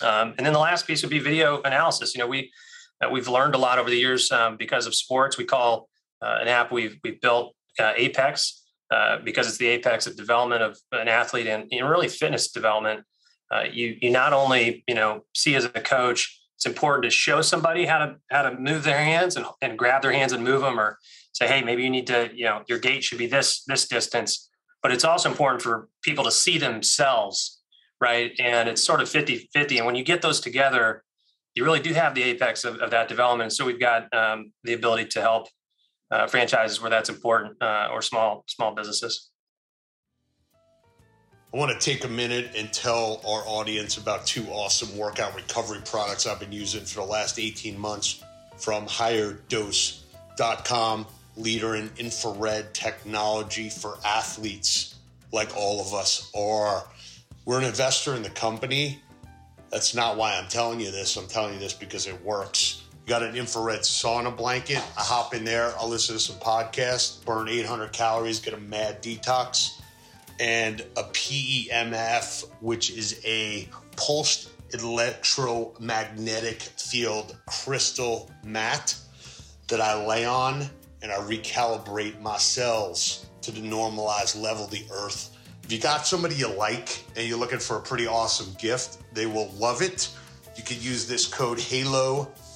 Um, 0.00 0.34
and 0.38 0.46
then 0.46 0.52
the 0.52 0.58
last 0.58 0.86
piece 0.86 1.02
would 1.02 1.10
be 1.10 1.18
video 1.18 1.60
analysis. 1.62 2.14
You 2.14 2.20
know, 2.20 2.26
we 2.26 2.50
uh, 3.04 3.10
we've 3.10 3.28
learned 3.28 3.54
a 3.54 3.58
lot 3.58 3.78
over 3.78 3.90
the 3.90 3.96
years 3.96 4.32
um, 4.32 4.56
because 4.56 4.86
of 4.86 4.94
sports. 4.94 5.36
We 5.36 5.44
call 5.44 5.88
uh, 6.22 6.38
an 6.40 6.48
app 6.48 6.72
we've 6.72 6.98
we've 7.04 7.20
built 7.20 7.54
uh, 8.92 9.18
because 9.24 9.48
it's 9.48 9.58
the 9.58 9.66
apex 9.66 10.06
of 10.06 10.16
development 10.16 10.62
of 10.62 10.78
an 10.92 11.08
athlete 11.08 11.46
and, 11.46 11.66
and 11.72 11.88
really 11.88 12.08
fitness 12.08 12.50
development. 12.52 13.04
you 13.72 13.96
you 14.02 14.10
not 14.10 14.32
only 14.32 14.84
you 14.86 14.94
know 14.94 15.24
see 15.34 15.54
as 15.54 15.64
a 15.64 15.80
coach 15.96 16.20
it's 16.62 16.66
important 16.66 17.02
to 17.02 17.10
show 17.10 17.42
somebody 17.42 17.86
how 17.86 17.98
to 17.98 18.16
how 18.30 18.42
to 18.42 18.56
move 18.56 18.84
their 18.84 18.98
hands 18.98 19.34
and, 19.34 19.44
and 19.60 19.76
grab 19.76 20.00
their 20.00 20.12
hands 20.12 20.32
and 20.32 20.44
move 20.44 20.60
them 20.60 20.78
or 20.78 20.96
say, 21.32 21.48
hey, 21.48 21.60
maybe 21.60 21.82
you 21.82 21.90
need 21.90 22.06
to, 22.06 22.30
you 22.32 22.44
know, 22.44 22.62
your 22.68 22.78
gait 22.78 23.02
should 23.02 23.18
be 23.18 23.26
this 23.26 23.64
this 23.64 23.88
distance. 23.88 24.48
But 24.80 24.92
it's 24.92 25.04
also 25.04 25.28
important 25.28 25.60
for 25.60 25.88
people 26.02 26.22
to 26.22 26.30
see 26.30 26.58
themselves, 26.58 27.60
right? 28.00 28.32
And 28.38 28.68
it's 28.68 28.84
sort 28.84 29.00
of 29.00 29.08
50 29.08 29.50
50. 29.52 29.78
And 29.78 29.86
when 29.86 29.96
you 29.96 30.04
get 30.04 30.22
those 30.22 30.40
together, 30.40 31.02
you 31.56 31.64
really 31.64 31.80
do 31.80 31.94
have 31.94 32.14
the 32.14 32.22
apex 32.22 32.64
of, 32.64 32.76
of 32.76 32.90
that 32.90 33.08
development. 33.08 33.52
So 33.52 33.64
we've 33.64 33.80
got 33.80 34.12
um, 34.14 34.52
the 34.62 34.74
ability 34.74 35.06
to 35.06 35.20
help 35.20 35.48
uh, 36.12 36.26
franchises 36.26 36.80
where 36.80 36.90
that's 36.90 37.08
important 37.08 37.62
uh, 37.62 37.88
or 37.90 38.02
small 38.02 38.44
small 38.46 38.74
businesses. 38.74 39.30
I 41.52 41.58
want 41.58 41.78
to 41.78 41.78
take 41.78 42.04
a 42.04 42.08
minute 42.08 42.52
and 42.56 42.72
tell 42.72 43.20
our 43.26 43.42
audience 43.46 43.98
about 43.98 44.24
two 44.24 44.46
awesome 44.48 44.96
workout 44.96 45.34
recovery 45.34 45.80
products 45.84 46.26
I've 46.26 46.40
been 46.40 46.52
using 46.52 46.84
for 46.84 47.00
the 47.00 47.06
last 47.06 47.38
18 47.38 47.78
months 47.78 48.24
from 48.56 48.86
higherdose.com 48.86 51.06
leader 51.36 51.76
in 51.76 51.90
infrared 51.98 52.74
technology 52.74 53.70
for 53.70 53.98
athletes 54.04 54.96
like 55.32 55.56
all 55.56 55.80
of 55.80 55.94
us 55.94 56.30
are. 56.36 56.84
We're 57.44 57.58
an 57.58 57.64
investor 57.64 58.14
in 58.14 58.22
the 58.22 58.30
company. 58.30 59.00
That's 59.70 59.94
not 59.94 60.16
why 60.16 60.36
I'm 60.36 60.48
telling 60.48 60.80
you 60.80 60.90
this. 60.90 61.16
I'm 61.16 61.26
telling 61.26 61.54
you 61.54 61.60
this 61.60 61.72
because 61.72 62.06
it 62.06 62.22
works. 62.24 62.81
Got 63.06 63.22
an 63.24 63.34
infrared 63.34 63.80
sauna 63.80 64.36
blanket. 64.36 64.78
I 64.96 65.02
hop 65.02 65.34
in 65.34 65.44
there, 65.44 65.72
I'll 65.78 65.88
listen 65.88 66.14
to 66.14 66.20
some 66.20 66.36
podcasts, 66.36 67.24
burn 67.24 67.48
800 67.48 67.92
calories, 67.92 68.38
get 68.38 68.54
a 68.54 68.58
mad 68.58 69.02
detox, 69.02 69.80
and 70.38 70.80
a 70.96 71.02
PEMF, 71.04 72.44
which 72.60 72.90
is 72.90 73.20
a 73.24 73.68
pulsed 73.96 74.50
electromagnetic 74.72 76.62
field 76.62 77.36
crystal 77.46 78.30
mat 78.44 78.96
that 79.68 79.80
I 79.80 80.06
lay 80.06 80.24
on 80.24 80.68
and 81.02 81.10
I 81.10 81.16
recalibrate 81.16 82.20
my 82.20 82.38
cells 82.38 83.26
to 83.42 83.50
the 83.50 83.60
normalized 83.60 84.36
level 84.36 84.66
the 84.66 84.84
earth. 84.92 85.36
If 85.64 85.72
you 85.72 85.78
got 85.78 86.06
somebody 86.06 86.36
you 86.36 86.48
like 86.48 87.04
and 87.16 87.26
you're 87.26 87.38
looking 87.38 87.58
for 87.58 87.76
a 87.76 87.80
pretty 87.80 88.06
awesome 88.06 88.54
gift, 88.58 88.98
they 89.12 89.26
will 89.26 89.50
love 89.52 89.82
it. 89.82 90.08
You 90.56 90.62
could 90.62 90.82
use 90.82 91.06
this 91.06 91.26
code 91.26 91.58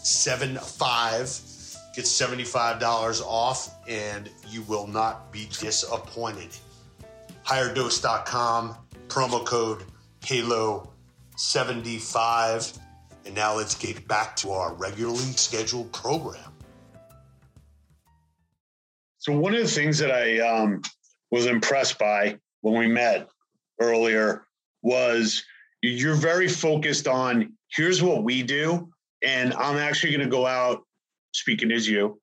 HALO75, 0.06 1.94
get 1.94 2.04
$75 2.04 3.22
off, 3.22 3.74
and 3.88 4.30
you 4.48 4.62
will 4.62 4.86
not 4.86 5.32
be 5.32 5.48
disappointed. 5.58 6.56
Higherdose.com, 7.44 8.76
promo 9.08 9.44
code 9.44 9.82
HALO75. 10.20 12.78
And 13.24 13.34
now 13.34 13.56
let's 13.56 13.74
get 13.74 14.06
back 14.06 14.36
to 14.36 14.52
our 14.52 14.72
regularly 14.74 15.18
scheduled 15.18 15.92
program. 15.92 16.52
So 19.18 19.36
one 19.36 19.54
of 19.54 19.60
the 19.60 19.66
things 19.66 19.98
that 19.98 20.12
I 20.12 20.38
um, 20.38 20.82
was 21.32 21.46
impressed 21.46 21.98
by 21.98 22.38
when 22.60 22.78
we 22.78 22.86
met 22.86 23.28
earlier 23.80 24.46
was 24.82 25.42
you're 25.82 26.14
very 26.14 26.46
focused 26.46 27.08
on 27.08 27.54
here's 27.68 28.04
what 28.04 28.22
we 28.22 28.44
do, 28.44 28.88
and 29.26 29.52
I'm 29.54 29.76
actually 29.76 30.12
going 30.12 30.24
to 30.24 30.30
go 30.30 30.46
out 30.46 30.84
speaking 31.32 31.72
as 31.72 31.88
you, 31.88 32.20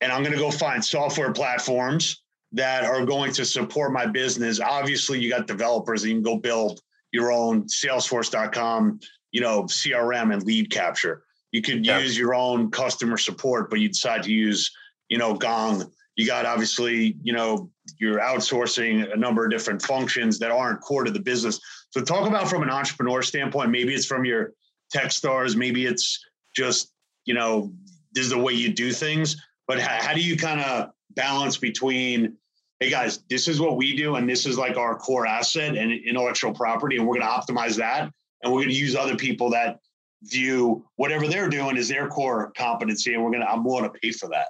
and 0.00 0.12
I'm 0.12 0.22
going 0.22 0.34
to 0.34 0.38
go 0.38 0.50
find 0.50 0.84
software 0.84 1.32
platforms 1.32 2.22
that 2.52 2.84
are 2.84 3.06
going 3.06 3.32
to 3.32 3.44
support 3.44 3.92
my 3.92 4.06
business. 4.06 4.60
Obviously, 4.60 5.20
you 5.20 5.30
got 5.30 5.46
developers 5.46 6.02
that 6.02 6.08
you 6.08 6.14
can 6.14 6.22
go 6.22 6.36
build 6.36 6.80
your 7.12 7.32
own 7.32 7.64
Salesforce.com, 7.64 9.00
you 9.30 9.40
know, 9.40 9.62
CRM 9.64 10.34
and 10.34 10.42
lead 10.42 10.70
capture. 10.70 11.22
You 11.52 11.62
could 11.62 11.86
yeah. 11.86 12.00
use 12.00 12.18
your 12.18 12.34
own 12.34 12.70
customer 12.70 13.16
support, 13.16 13.70
but 13.70 13.80
you 13.80 13.88
decide 13.88 14.24
to 14.24 14.32
use, 14.32 14.70
you 15.08 15.18
know, 15.18 15.34
Gong 15.34 15.90
you 16.20 16.26
got 16.26 16.44
obviously, 16.44 17.16
you 17.22 17.32
know, 17.32 17.70
you're 17.98 18.18
outsourcing 18.18 19.10
a 19.10 19.16
number 19.16 19.44
of 19.44 19.50
different 19.50 19.80
functions 19.80 20.38
that 20.38 20.50
aren't 20.50 20.82
core 20.82 21.02
to 21.02 21.10
the 21.10 21.18
business. 21.18 21.58
So 21.90 22.02
talk 22.02 22.28
about 22.28 22.48
from 22.48 22.62
an 22.62 22.68
entrepreneur 22.68 23.22
standpoint, 23.22 23.70
maybe 23.70 23.94
it's 23.94 24.04
from 24.04 24.26
your 24.26 24.52
tech 24.92 25.12
stars, 25.12 25.56
maybe 25.56 25.86
it's 25.86 26.22
just 26.54 26.92
you 27.24 27.34
know 27.34 27.72
this 28.12 28.24
is 28.24 28.30
the 28.30 28.38
way 28.38 28.52
you 28.52 28.72
do 28.72 28.92
things. 28.92 29.36
But 29.66 29.78
how, 29.78 30.02
how 30.02 30.14
do 30.14 30.20
you 30.20 30.36
kind 30.36 30.60
of 30.60 30.90
balance 31.10 31.56
between 31.56 32.36
hey 32.80 32.88
guys, 32.88 33.22
this 33.28 33.46
is 33.46 33.60
what 33.60 33.76
we 33.76 33.94
do, 33.94 34.16
and 34.16 34.28
this 34.28 34.46
is 34.46 34.56
like 34.56 34.76
our 34.78 34.96
core 34.96 35.26
asset 35.26 35.76
and 35.76 35.92
intellectual 35.92 36.52
property, 36.52 36.96
and 36.96 37.06
we're 37.06 37.18
going 37.18 37.26
to 37.26 37.32
optimize 37.32 37.76
that, 37.76 38.10
and 38.42 38.52
we're 38.52 38.60
going 38.60 38.70
to 38.70 38.74
use 38.74 38.96
other 38.96 39.16
people 39.16 39.50
that 39.50 39.78
view 40.22 40.84
whatever 40.96 41.28
they're 41.28 41.48
doing 41.48 41.76
as 41.76 41.88
their 41.88 42.08
core 42.08 42.52
competency, 42.56 43.14
and 43.14 43.22
we're 43.22 43.30
going 43.30 43.42
to 43.42 43.50
I'm 43.50 43.64
willing 43.64 43.84
to 43.84 43.90
pay 43.90 44.12
for 44.12 44.28
that. 44.30 44.48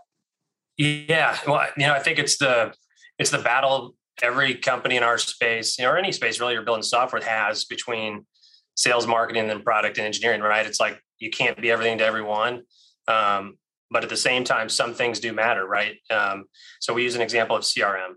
Yeah, 0.77 1.37
well, 1.47 1.67
you 1.77 1.87
know, 1.87 1.93
I 1.93 1.99
think 1.99 2.19
it's 2.19 2.39
the 2.39 2.73
it's 3.19 3.31
the 3.31 3.39
battle 3.39 3.95
every 4.23 4.55
company 4.55 4.97
in 4.97 5.03
our 5.03 5.19
space, 5.19 5.79
you 5.79 5.85
know, 5.85 5.93
or 5.93 5.99
any 5.99 6.13
space 6.13 6.41
really 6.41 6.55
you're 6.55 6.63
building 6.63 6.83
software 6.83 7.23
has 7.23 7.65
between 7.65 8.27
sales, 8.75 9.07
marketing, 9.07 9.51
and 9.51 9.65
product 9.65 9.99
and 9.99 10.07
engineering, 10.07 10.41
right? 10.41 10.67
It's 10.67 10.81
like 10.81 11.03
you 11.21 11.31
can't 11.31 11.61
be 11.61 11.71
everything 11.71 11.99
to 11.99 12.05
everyone. 12.05 12.63
Um, 13.07 13.59
but 13.91 14.03
at 14.05 14.09
the 14.09 14.17
same 14.17 14.45
time, 14.45 14.69
some 14.69 14.95
things 14.95 15.21
do 15.21 15.33
matter, 15.33 15.67
right? 15.67 15.97
Um, 16.11 16.45
so 16.81 16.95
we 16.95 17.03
use 17.03 17.17
an 17.17 17.23
example 17.23 17.57
of 17.57 17.63
CRM 17.63 18.13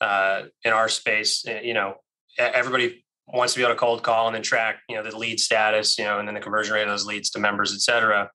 uh, 0.00 0.42
in 0.64 0.72
our 0.72 0.88
space. 0.88 1.44
Eh, 1.46 1.60
you 1.62 1.74
know, 1.74 1.96
everybody 2.38 3.04
wants 3.28 3.54
to 3.54 3.58
be 3.58 3.64
able 3.64 3.74
to 3.74 3.78
cold 3.78 4.02
call 4.02 4.26
and 4.26 4.34
then 4.34 4.42
track, 4.42 4.80
you 4.88 4.96
know, 4.96 5.02
the 5.02 5.16
lead 5.16 5.40
status, 5.40 5.98
you 5.98 6.04
know, 6.04 6.18
and 6.18 6.28
then 6.28 6.34
the 6.34 6.40
conversion 6.40 6.74
rate 6.74 6.82
of 6.82 6.88
those 6.88 7.06
leads 7.06 7.30
to 7.30 7.40
members, 7.40 7.74
et 7.74 7.80
cetera. 7.80 8.30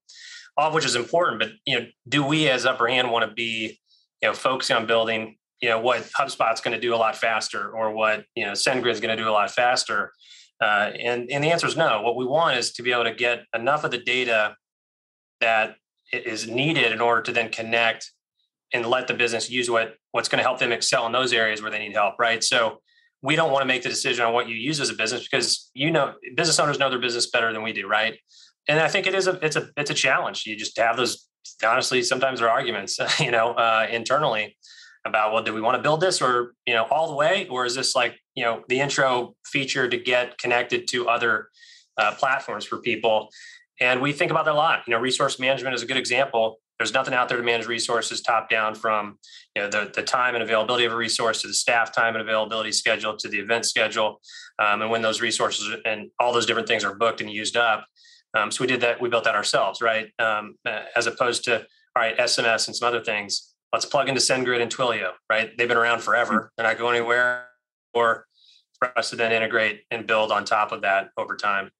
All 0.58 0.68
of 0.68 0.74
which 0.74 0.86
is 0.86 0.96
important. 0.96 1.40
But 1.40 1.50
you 1.66 1.80
know, 1.80 1.86
do 2.10 2.26
we 2.26 2.50
as 2.50 2.66
Upper 2.66 2.88
Hand 2.88 3.10
want 3.10 3.28
to 3.28 3.34
be, 3.34 3.80
you 4.22 4.28
know, 4.28 4.34
focusing 4.34 4.76
on 4.76 4.86
building, 4.86 5.38
you 5.62 5.70
know, 5.70 5.80
what 5.80 6.10
HubSpot's 6.20 6.60
going 6.60 6.76
to 6.76 6.82
do 6.82 6.94
a 6.94 6.98
lot 6.98 7.16
faster, 7.16 7.70
or 7.70 7.92
what 7.92 8.26
you 8.36 8.46
know 8.46 8.52
SendGrid's 8.52 9.00
going 9.00 9.16
to 9.16 9.22
do 9.22 9.30
a 9.30 9.32
lot 9.32 9.50
faster? 9.50 10.12
Uh, 10.62 10.92
and 11.00 11.30
and 11.32 11.44
the 11.44 11.50
answer 11.50 11.66
is 11.66 11.76
no. 11.76 12.02
What 12.02 12.16
we 12.16 12.26
want 12.26 12.58
is 12.58 12.72
to 12.74 12.84
be 12.84 12.92
able 12.92 13.06
to 13.06 13.14
get 13.14 13.44
enough 13.54 13.84
of 13.84 13.92
the 13.92 13.98
data 13.98 14.56
that 15.40 15.76
is 16.14 16.48
needed 16.48 16.92
in 16.92 17.02
order 17.02 17.22
to 17.24 17.32
then 17.32 17.50
connect 17.50 18.12
and 18.74 18.86
let 18.86 19.08
the 19.08 19.14
business 19.14 19.50
use 19.50 19.70
what 19.70 19.96
what's 20.12 20.30
going 20.30 20.38
to 20.38 20.44
help 20.44 20.60
them 20.60 20.72
excel 20.72 21.06
in 21.06 21.12
those 21.12 21.34
areas 21.34 21.62
where 21.62 21.72
they 21.72 21.80
need 21.80 21.94
help 21.94 22.16
right? 22.20 22.44
So 22.44 22.80
we 23.24 23.36
don't 23.36 23.52
want 23.52 23.62
to 23.62 23.68
make 23.68 23.84
the 23.84 23.90
decision 23.90 24.26
on 24.26 24.34
what 24.34 24.48
you 24.48 24.56
use 24.56 24.80
as 24.80 24.90
a 24.90 24.94
business 24.94 25.28
because 25.28 25.70
you 25.74 25.92
know 25.92 26.14
business 26.36 26.60
owners 26.60 26.80
know 26.80 26.90
their 26.90 27.00
business 27.00 27.30
better 27.30 27.52
than 27.52 27.64
we 27.64 27.74
do 27.74 27.88
right? 27.88 28.18
And 28.68 28.80
i 28.80 28.88
think 28.88 29.08
it 29.08 29.16
is 29.16 29.28
a 29.28 29.44
it's 29.44 29.56
a 29.56 29.70
it's 29.76 29.90
a 29.90 29.96
challenge. 29.96 30.46
You 30.46 30.56
just 30.56 30.78
have 30.78 30.96
those 30.96 31.28
honestly 31.66 32.04
sometimes 32.04 32.40
there 32.40 32.50
are 32.50 32.52
arguments 32.52 33.00
you 33.20 33.32
know 33.32 33.54
uh, 33.54 33.88
internally 33.90 34.58
about 35.06 35.34
well 35.34 35.42
do 35.44 35.54
we 35.54 35.62
want 35.62 35.76
to 35.76 35.82
build 35.82 36.00
this 36.00 36.22
or 36.22 36.54
you 36.68 36.74
know 36.74 36.86
all 36.92 37.08
the 37.10 37.16
way 37.16 37.48
or 37.50 37.66
is 37.66 37.76
this 37.76 37.96
like 37.96 38.20
you 38.36 38.44
know 38.44 38.64
the 38.68 38.80
intro 38.80 39.36
feature 39.46 39.90
to 39.90 39.98
get 39.98 40.38
connected 40.38 40.88
to 40.88 41.10
other 41.10 41.50
uh, 41.98 42.14
platforms 42.16 42.66
for 42.66 42.78
people 42.78 43.30
and 43.82 44.00
we 44.00 44.14
think 44.14 44.30
about 44.30 44.46
that 44.46 44.54
a 44.54 44.56
lot. 44.56 44.84
You 44.86 44.92
know, 44.92 45.00
resource 45.00 45.40
management 45.40 45.74
is 45.74 45.82
a 45.82 45.88
good 45.88 45.98
example. 45.98 46.60
There's 46.78 46.94
nothing 46.94 47.16
out 47.16 47.30
there 47.30 47.38
to 47.38 47.44
manage 47.44 47.66
resources 47.66 48.22
top 48.22 48.48
down 48.48 48.76
from 48.76 49.18
you 49.56 49.64
know 49.64 49.70
the, 49.70 49.92
the 49.94 50.04
time 50.04 50.36
and 50.36 50.44
availability 50.44 50.86
of 50.86 50.94
a 50.94 50.96
resource 50.96 51.42
to 51.42 51.48
the 51.48 51.54
staff 51.54 51.94
time 51.94 52.16
and 52.16 52.22
availability 52.22 52.72
schedule 52.72 53.18
to 53.18 53.28
the 53.28 53.40
event 53.40 53.66
schedule, 53.66 54.22
um, 54.60 54.82
and 54.84 54.92
when 54.92 55.02
those 55.02 55.20
resources 55.20 55.76
and 55.84 56.10
all 56.20 56.32
those 56.32 56.46
different 56.46 56.68
things 56.68 56.84
are 56.84 56.96
booked 56.96 57.22
and 57.22 57.30
used 57.30 57.58
up. 57.58 57.86
Um, 58.36 58.50
so 58.52 58.64
we 58.64 58.68
did 58.68 58.82
that. 58.82 59.02
We 59.02 59.10
built 59.10 59.26
that 59.26 59.36
ourselves, 59.36 59.82
right? 59.82 60.10
Um, 60.18 60.56
as 60.96 61.08
opposed 61.08 61.44
to 61.46 61.66
all 61.96 62.02
right, 62.04 62.18
SMS 62.18 62.68
and 62.68 62.76
some 62.76 62.88
other 62.88 63.04
things. 63.04 63.51
Let's 63.74 63.86
plug 63.86 64.10
into 64.10 64.22
SendGrid 64.22 64.62
and 64.62 64.74
Twilio, 64.74 65.12
right? 65.30 65.58
They've 65.58 65.68
been 65.68 65.78
around 65.78 66.02
forever. 66.02 66.52
They're 66.56 66.66
not 66.66 66.78
going 66.78 66.98
anywhere. 66.98 67.48
Or 67.94 68.26
for 68.80 68.98
us 68.98 69.10
to 69.12 69.16
then 69.16 69.32
integrate 69.32 69.84
and 69.92 70.08
build 70.08 70.32
on 70.32 70.44
top 70.46 70.72
of 70.72 70.82
that 70.82 71.10
over 71.18 71.36
time. 71.36 71.72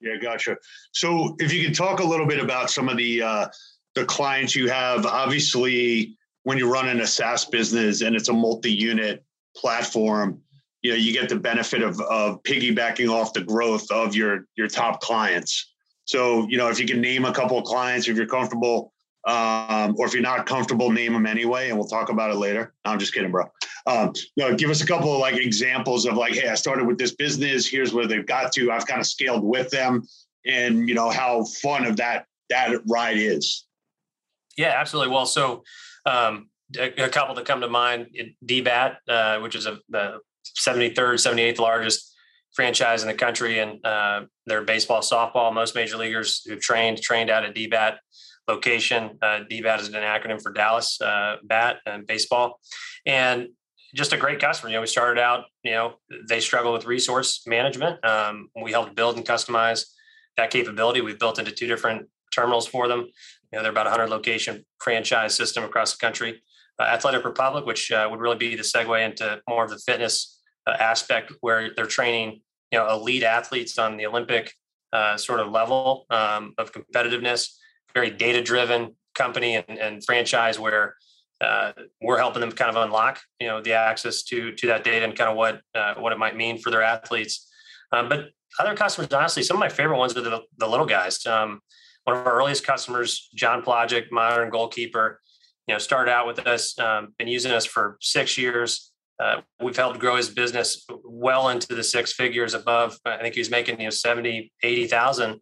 Yeah, 0.00 0.16
gotcha. 0.16 0.56
So 0.92 1.34
if 1.38 1.52
you 1.52 1.64
could 1.64 1.74
talk 1.74 2.00
a 2.00 2.04
little 2.04 2.26
bit 2.26 2.38
about 2.38 2.70
some 2.70 2.88
of 2.88 2.96
the 2.96 3.22
uh, 3.22 3.48
the 3.94 4.04
clients 4.04 4.54
you 4.54 4.68
have, 4.68 5.06
obviously 5.06 6.16
when 6.44 6.56
you're 6.56 6.70
running 6.70 7.00
a 7.00 7.06
SaaS 7.06 7.44
business 7.46 8.00
and 8.02 8.14
it's 8.14 8.28
a 8.28 8.32
multi-unit 8.32 9.24
platform, 9.56 10.40
you 10.82 10.92
know, 10.92 10.96
you 10.96 11.12
get 11.12 11.28
the 11.28 11.36
benefit 11.36 11.82
of, 11.82 12.00
of 12.02 12.42
piggybacking 12.44 13.10
off 13.10 13.32
the 13.32 13.42
growth 13.42 13.90
of 13.90 14.14
your 14.14 14.46
your 14.56 14.68
top 14.68 15.00
clients. 15.00 15.72
So, 16.04 16.46
you 16.48 16.56
know, 16.56 16.68
if 16.68 16.78
you 16.78 16.86
can 16.86 17.00
name 17.00 17.24
a 17.24 17.32
couple 17.32 17.58
of 17.58 17.64
clients, 17.64 18.08
if 18.08 18.16
you're 18.16 18.26
comfortable 18.26 18.92
um, 19.28 19.94
or 19.98 20.06
if 20.06 20.14
you're 20.14 20.22
not 20.22 20.46
comfortable, 20.46 20.90
name 20.90 21.12
them 21.12 21.26
anyway, 21.26 21.68
and 21.68 21.78
we'll 21.78 21.86
talk 21.86 22.08
about 22.08 22.30
it 22.30 22.36
later. 22.36 22.72
No, 22.84 22.92
I'm 22.92 22.98
just 22.98 23.12
kidding, 23.12 23.30
bro. 23.30 23.44
Um, 23.86 24.14
no, 24.38 24.54
give 24.54 24.70
us 24.70 24.80
a 24.80 24.86
couple 24.86 25.12
of 25.12 25.20
like 25.20 25.36
examples 25.36 26.06
of 26.06 26.16
like, 26.16 26.32
hey, 26.32 26.48
I 26.48 26.54
started 26.54 26.86
with 26.86 26.96
this 26.96 27.14
business. 27.14 27.66
Here's 27.66 27.92
where 27.92 28.06
they've 28.06 28.24
got 28.24 28.52
to. 28.52 28.72
I've 28.72 28.86
kind 28.86 29.00
of 29.00 29.06
scaled 29.06 29.44
with 29.44 29.68
them, 29.70 30.08
and 30.46 30.88
you 30.88 30.94
know 30.94 31.10
how 31.10 31.44
fun 31.44 31.84
of 31.84 31.96
that 31.98 32.24
that 32.48 32.80
ride 32.88 33.18
is. 33.18 33.66
Yeah, 34.56 34.72
absolutely. 34.74 35.12
Well, 35.12 35.26
so 35.26 35.62
um, 36.06 36.48
a, 36.78 37.04
a, 37.04 37.08
couple 37.10 37.34
that 37.34 37.44
come 37.44 37.60
to 37.60 37.68
mind: 37.68 38.06
D-BAT, 38.44 38.98
uh, 39.08 39.40
which 39.40 39.54
is 39.54 39.66
a, 39.66 39.78
the 39.90 40.20
73rd, 40.58 40.94
78th 40.94 41.58
largest 41.58 42.14
franchise 42.54 43.02
in 43.02 43.08
the 43.08 43.14
country, 43.14 43.58
and 43.58 43.84
uh, 43.84 44.22
they're 44.46 44.64
baseball, 44.64 45.02
softball. 45.02 45.52
Most 45.52 45.74
major 45.74 45.98
leaguers 45.98 46.42
who've 46.46 46.60
trained 46.60 47.02
trained 47.02 47.28
out 47.28 47.44
at 47.44 47.54
D-BAT 47.54 47.98
location. 48.48 49.18
Uh, 49.20 49.40
D-BAT 49.48 49.80
is 49.80 49.88
an 49.88 49.94
acronym 49.94 50.42
for 50.42 50.52
Dallas 50.52 51.00
uh, 51.00 51.36
Bat 51.44 51.76
and 51.86 52.06
baseball, 52.06 52.60
and 53.06 53.48
just 53.94 54.12
a 54.12 54.16
great 54.16 54.40
customer. 54.40 54.70
You 54.70 54.76
know, 54.76 54.80
we 54.82 54.86
started 54.86 55.20
out. 55.20 55.44
You 55.62 55.72
know, 55.72 55.94
they 56.28 56.40
struggle 56.40 56.72
with 56.72 56.86
resource 56.86 57.42
management. 57.46 58.04
Um, 58.04 58.48
we 58.60 58.72
helped 58.72 58.94
build 58.94 59.16
and 59.16 59.26
customize 59.26 59.84
that 60.36 60.50
capability. 60.50 61.00
We've 61.00 61.18
built 61.18 61.38
into 61.38 61.52
two 61.52 61.66
different 61.66 62.08
terminals 62.34 62.66
for 62.66 62.88
them. 62.88 63.00
You 63.52 63.58
know, 63.58 63.62
they're 63.62 63.72
about 63.72 63.86
100 63.86 64.08
location 64.08 64.64
franchise 64.80 65.34
system 65.34 65.64
across 65.64 65.92
the 65.92 65.98
country. 65.98 66.42
Uh, 66.78 66.84
Athletic 66.84 67.24
Republic, 67.24 67.66
which 67.66 67.90
uh, 67.90 68.06
would 68.10 68.20
really 68.20 68.36
be 68.36 68.54
the 68.54 68.62
segue 68.62 69.04
into 69.04 69.40
more 69.48 69.64
of 69.64 69.70
the 69.70 69.78
fitness 69.78 70.40
uh, 70.66 70.76
aspect, 70.78 71.32
where 71.40 71.74
they're 71.74 71.86
training 71.86 72.40
you 72.70 72.78
know 72.78 72.88
elite 72.90 73.22
athletes 73.22 73.78
on 73.78 73.96
the 73.96 74.06
Olympic 74.06 74.52
uh, 74.92 75.16
sort 75.16 75.40
of 75.40 75.50
level 75.50 76.06
um, 76.10 76.54
of 76.58 76.72
competitiveness 76.72 77.54
very 77.94 78.10
data 78.10 78.42
driven 78.42 78.94
company 79.14 79.56
and, 79.56 79.78
and 79.78 80.04
franchise 80.04 80.58
where 80.58 80.94
uh, 81.40 81.72
we're 82.00 82.18
helping 82.18 82.40
them 82.40 82.52
kind 82.52 82.74
of 82.74 82.82
unlock 82.82 83.20
you 83.40 83.46
know 83.46 83.60
the 83.60 83.72
access 83.72 84.22
to 84.24 84.52
to 84.52 84.66
that 84.68 84.84
data 84.84 85.04
and 85.04 85.16
kind 85.16 85.30
of 85.30 85.36
what 85.36 85.60
uh, 85.74 85.94
what 85.94 86.12
it 86.12 86.18
might 86.18 86.36
mean 86.36 86.58
for 86.58 86.70
their 86.70 86.82
athletes. 86.82 87.48
Um, 87.92 88.08
but 88.08 88.30
other 88.58 88.76
customers 88.76 89.12
honestly 89.12 89.42
some 89.42 89.56
of 89.56 89.60
my 89.60 89.68
favorite 89.68 89.98
ones 89.98 90.16
are 90.16 90.20
the, 90.20 90.42
the 90.56 90.66
little 90.66 90.86
guys. 90.86 91.24
Um, 91.26 91.60
one 92.04 92.16
of 92.16 92.26
our 92.26 92.34
earliest 92.34 92.66
customers 92.66 93.28
john 93.34 93.62
Plogic, 93.62 94.06
modern 94.10 94.50
goalkeeper 94.50 95.20
you 95.66 95.74
know 95.74 95.78
started 95.78 96.10
out 96.10 96.26
with 96.26 96.40
us 96.46 96.78
um, 96.78 97.14
been 97.18 97.28
using 97.28 97.52
us 97.52 97.66
for 97.66 97.98
six 98.00 98.38
years. 98.38 98.92
Uh, 99.20 99.40
we've 99.60 99.76
helped 99.76 99.98
grow 99.98 100.14
his 100.14 100.30
business 100.30 100.86
well 101.04 101.48
into 101.48 101.74
the 101.74 101.82
six 101.82 102.12
figures 102.12 102.54
above 102.54 102.96
i 103.04 103.16
think 103.18 103.34
he 103.34 103.40
was 103.40 103.50
making 103.50 103.78
you 103.80 103.86
know 103.86 103.90
70 103.90 104.52
80000 104.62 105.40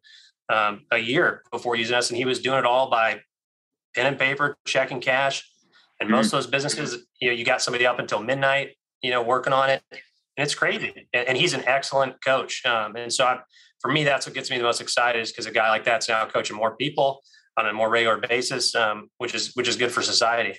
um, 0.48 0.82
a 0.90 0.98
year 0.98 1.42
before 1.50 1.76
using 1.76 1.96
us, 1.96 2.10
and 2.10 2.16
he 2.16 2.24
was 2.24 2.40
doing 2.40 2.58
it 2.58 2.64
all 2.64 2.90
by 2.90 3.20
pen 3.94 4.06
and 4.06 4.18
paper, 4.18 4.56
checking 4.66 5.00
cash. 5.00 5.48
And 6.00 6.10
most 6.10 6.26
mm-hmm. 6.26 6.36
of 6.36 6.42
those 6.42 6.50
businesses, 6.50 7.06
you 7.20 7.28
know, 7.28 7.34
you 7.34 7.44
got 7.44 7.62
somebody 7.62 7.86
up 7.86 7.98
until 7.98 8.22
midnight, 8.22 8.76
you 9.02 9.10
know, 9.10 9.22
working 9.22 9.52
on 9.52 9.70
it, 9.70 9.82
and 9.90 10.44
it's 10.44 10.54
crazy. 10.54 11.08
And, 11.12 11.28
and 11.28 11.38
he's 11.38 11.54
an 11.54 11.64
excellent 11.66 12.22
coach. 12.22 12.64
Um, 12.66 12.96
and 12.96 13.12
so, 13.12 13.24
I, 13.24 13.40
for 13.80 13.90
me, 13.90 14.04
that's 14.04 14.26
what 14.26 14.34
gets 14.34 14.50
me 14.50 14.58
the 14.58 14.64
most 14.64 14.80
excited 14.80 15.20
is 15.20 15.32
because 15.32 15.46
a 15.46 15.50
guy 15.50 15.70
like 15.70 15.84
that's 15.84 16.08
now 16.08 16.24
coaching 16.26 16.56
more 16.56 16.76
people 16.76 17.22
on 17.56 17.66
a 17.66 17.72
more 17.72 17.88
regular 17.88 18.18
basis, 18.18 18.74
um, 18.74 19.08
which 19.18 19.34
is 19.34 19.52
which 19.54 19.68
is 19.68 19.76
good 19.76 19.90
for 19.90 20.02
society. 20.02 20.58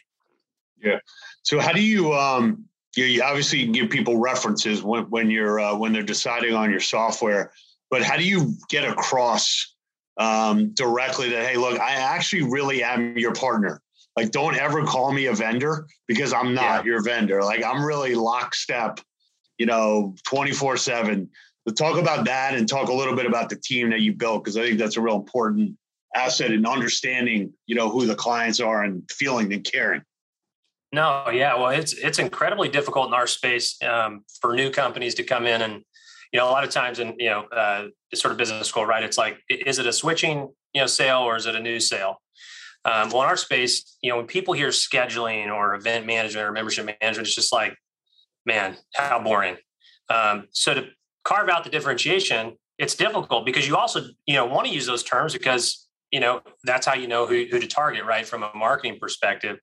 Yeah. 0.82 1.00
So, 1.43 1.60
how 1.60 1.71
do 1.71 1.82
you? 1.82 2.13
Um, 2.13 2.65
you, 2.95 3.06
you 3.06 3.23
obviously 3.23 3.67
give 3.67 3.89
people 3.89 4.17
references 4.17 4.82
when 4.82 5.04
when 5.06 5.30
you're 5.30 5.60
uh, 5.60 5.76
when 5.76 5.93
they're 5.93 6.04
deciding 6.04 6.54
on 6.54 6.71
your 6.71 6.80
software, 6.80 7.52
but 7.91 8.02
how 8.02 8.17
do 8.17 8.28
you 8.28 8.56
get 8.69 8.89
across 8.89 9.76
um, 10.17 10.71
directly 10.73 11.30
that, 11.30 11.45
hey, 11.45 11.58
look, 11.58 11.80
I 11.80 11.93
actually 11.93 12.43
really 12.43 12.84
am 12.84 13.17
your 13.17 13.34
partner. 13.34 13.82
Like, 14.15 14.32
don't 14.32 14.56
ever 14.56 14.84
call 14.84 15.12
me 15.12 15.27
a 15.27 15.34
vendor 15.34 15.88
because 16.08 16.34
I'm 16.34 16.53
not 16.53 16.84
yeah. 16.86 16.91
your 16.91 17.03
vendor. 17.03 17.43
Like, 17.43 17.63
I'm 17.63 17.84
really 17.84 18.15
lockstep, 18.15 18.99
you 19.58 19.67
know, 19.67 20.15
24 20.25 20.77
7. 20.77 21.30
But 21.65 21.77
talk 21.77 21.97
about 21.97 22.25
that 22.25 22.56
and 22.56 22.67
talk 22.67 22.89
a 22.89 22.93
little 22.93 23.15
bit 23.15 23.25
about 23.25 23.49
the 23.49 23.58
team 23.58 23.89
that 23.91 23.99
you 23.99 24.13
built 24.13 24.43
because 24.43 24.58
I 24.58 24.62
think 24.62 24.80
that's 24.80 24.97
a 24.97 25.01
real 25.01 25.17
important 25.17 25.77
asset 26.15 26.51
in 26.51 26.65
understanding, 26.65 27.53
you 27.67 27.75
know, 27.75 27.89
who 27.89 28.06
the 28.06 28.15
clients 28.15 28.60
are 28.60 28.84
and 28.84 29.03
feeling 29.12 29.53
and 29.53 29.63
caring. 29.63 30.01
No, 30.93 31.30
yeah, 31.30 31.56
well, 31.56 31.69
it's 31.69 31.93
it's 31.93 32.17
incredibly 32.17 32.69
difficult 32.69 33.10
in 33.10 33.13
our 33.13 33.27
space 33.27 33.77
um, 33.84 34.23
for 34.39 34.56
new 34.56 34.71
companies 34.71 35.15
to 35.15 35.23
come 35.23 35.45
in 35.45 35.62
and 35.62 35.84
you 36.31 36.39
know, 36.39 36.47
a 36.47 36.51
lot 36.51 36.63
of 36.63 36.69
times 36.69 36.99
in, 36.99 37.15
you 37.17 37.29
know, 37.29 37.45
uh, 37.45 37.87
sort 38.13 38.31
of 38.31 38.37
business 38.37 38.67
school, 38.67 38.85
right? 38.85 39.03
It's 39.03 39.17
like, 39.17 39.39
is 39.49 39.79
it 39.79 39.85
a 39.85 39.93
switching, 39.93 40.49
you 40.73 40.81
know, 40.81 40.87
sale 40.87 41.19
or 41.19 41.35
is 41.35 41.45
it 41.45 41.55
a 41.55 41.59
new 41.59 41.79
sale? 41.79 42.21
Um, 42.85 43.09
well, 43.09 43.23
in 43.23 43.27
our 43.27 43.37
space, 43.37 43.97
you 44.01 44.09
know, 44.09 44.17
when 44.17 44.27
people 44.27 44.53
hear 44.53 44.69
scheduling 44.69 45.53
or 45.53 45.75
event 45.75 46.05
management 46.05 46.47
or 46.47 46.51
membership 46.51 46.85
management, 46.85 47.27
it's 47.27 47.35
just 47.35 47.51
like, 47.51 47.75
man, 48.45 48.77
how 48.95 49.21
boring. 49.21 49.57
Um, 50.09 50.47
so 50.51 50.73
to 50.73 50.87
carve 51.23 51.49
out 51.49 51.63
the 51.63 51.69
differentiation, 51.69 52.57
it's 52.77 52.95
difficult 52.95 53.45
because 53.45 53.67
you 53.67 53.75
also, 53.75 54.01
you 54.25 54.35
know, 54.35 54.45
want 54.45 54.67
to 54.67 54.73
use 54.73 54.85
those 54.85 55.03
terms 55.03 55.33
because 55.33 55.87
you 56.12 56.20
know 56.20 56.41
that's 56.63 56.86
how 56.86 56.93
you 56.93 57.08
know 57.08 57.26
who, 57.26 57.46
who 57.52 57.60
to 57.60 57.67
target, 57.67 58.06
right, 58.06 58.26
from 58.26 58.43
a 58.43 58.52
marketing 58.56 58.98
perspective. 59.00 59.60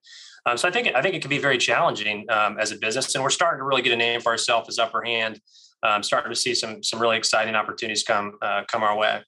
Um, 0.46 0.58
so 0.58 0.68
I 0.68 0.70
think 0.70 0.88
I 0.94 1.02
think 1.02 1.14
it 1.14 1.22
can 1.22 1.30
be 1.30 1.38
very 1.38 1.58
challenging 1.58 2.26
um, 2.30 2.58
as 2.58 2.70
a 2.70 2.76
business, 2.76 3.14
and 3.14 3.24
we're 3.24 3.30
starting 3.30 3.60
to 3.60 3.64
really 3.64 3.82
get 3.82 3.92
a 3.92 3.96
name 3.96 4.20
for 4.20 4.30
ourselves 4.32 4.68
as 4.68 4.78
upper 4.78 5.02
hand. 5.02 5.40
Um, 5.82 6.02
starting 6.02 6.30
to 6.30 6.36
see 6.36 6.54
some 6.54 6.82
some 6.82 7.00
really 7.00 7.16
exciting 7.16 7.54
opportunities 7.54 8.02
come 8.02 8.38
uh, 8.42 8.64
come 8.70 8.82
our 8.82 8.96
way. 8.96 9.22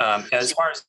Um, 0.00 0.26
as 0.32 0.52
far 0.52 0.70
as 0.70 0.84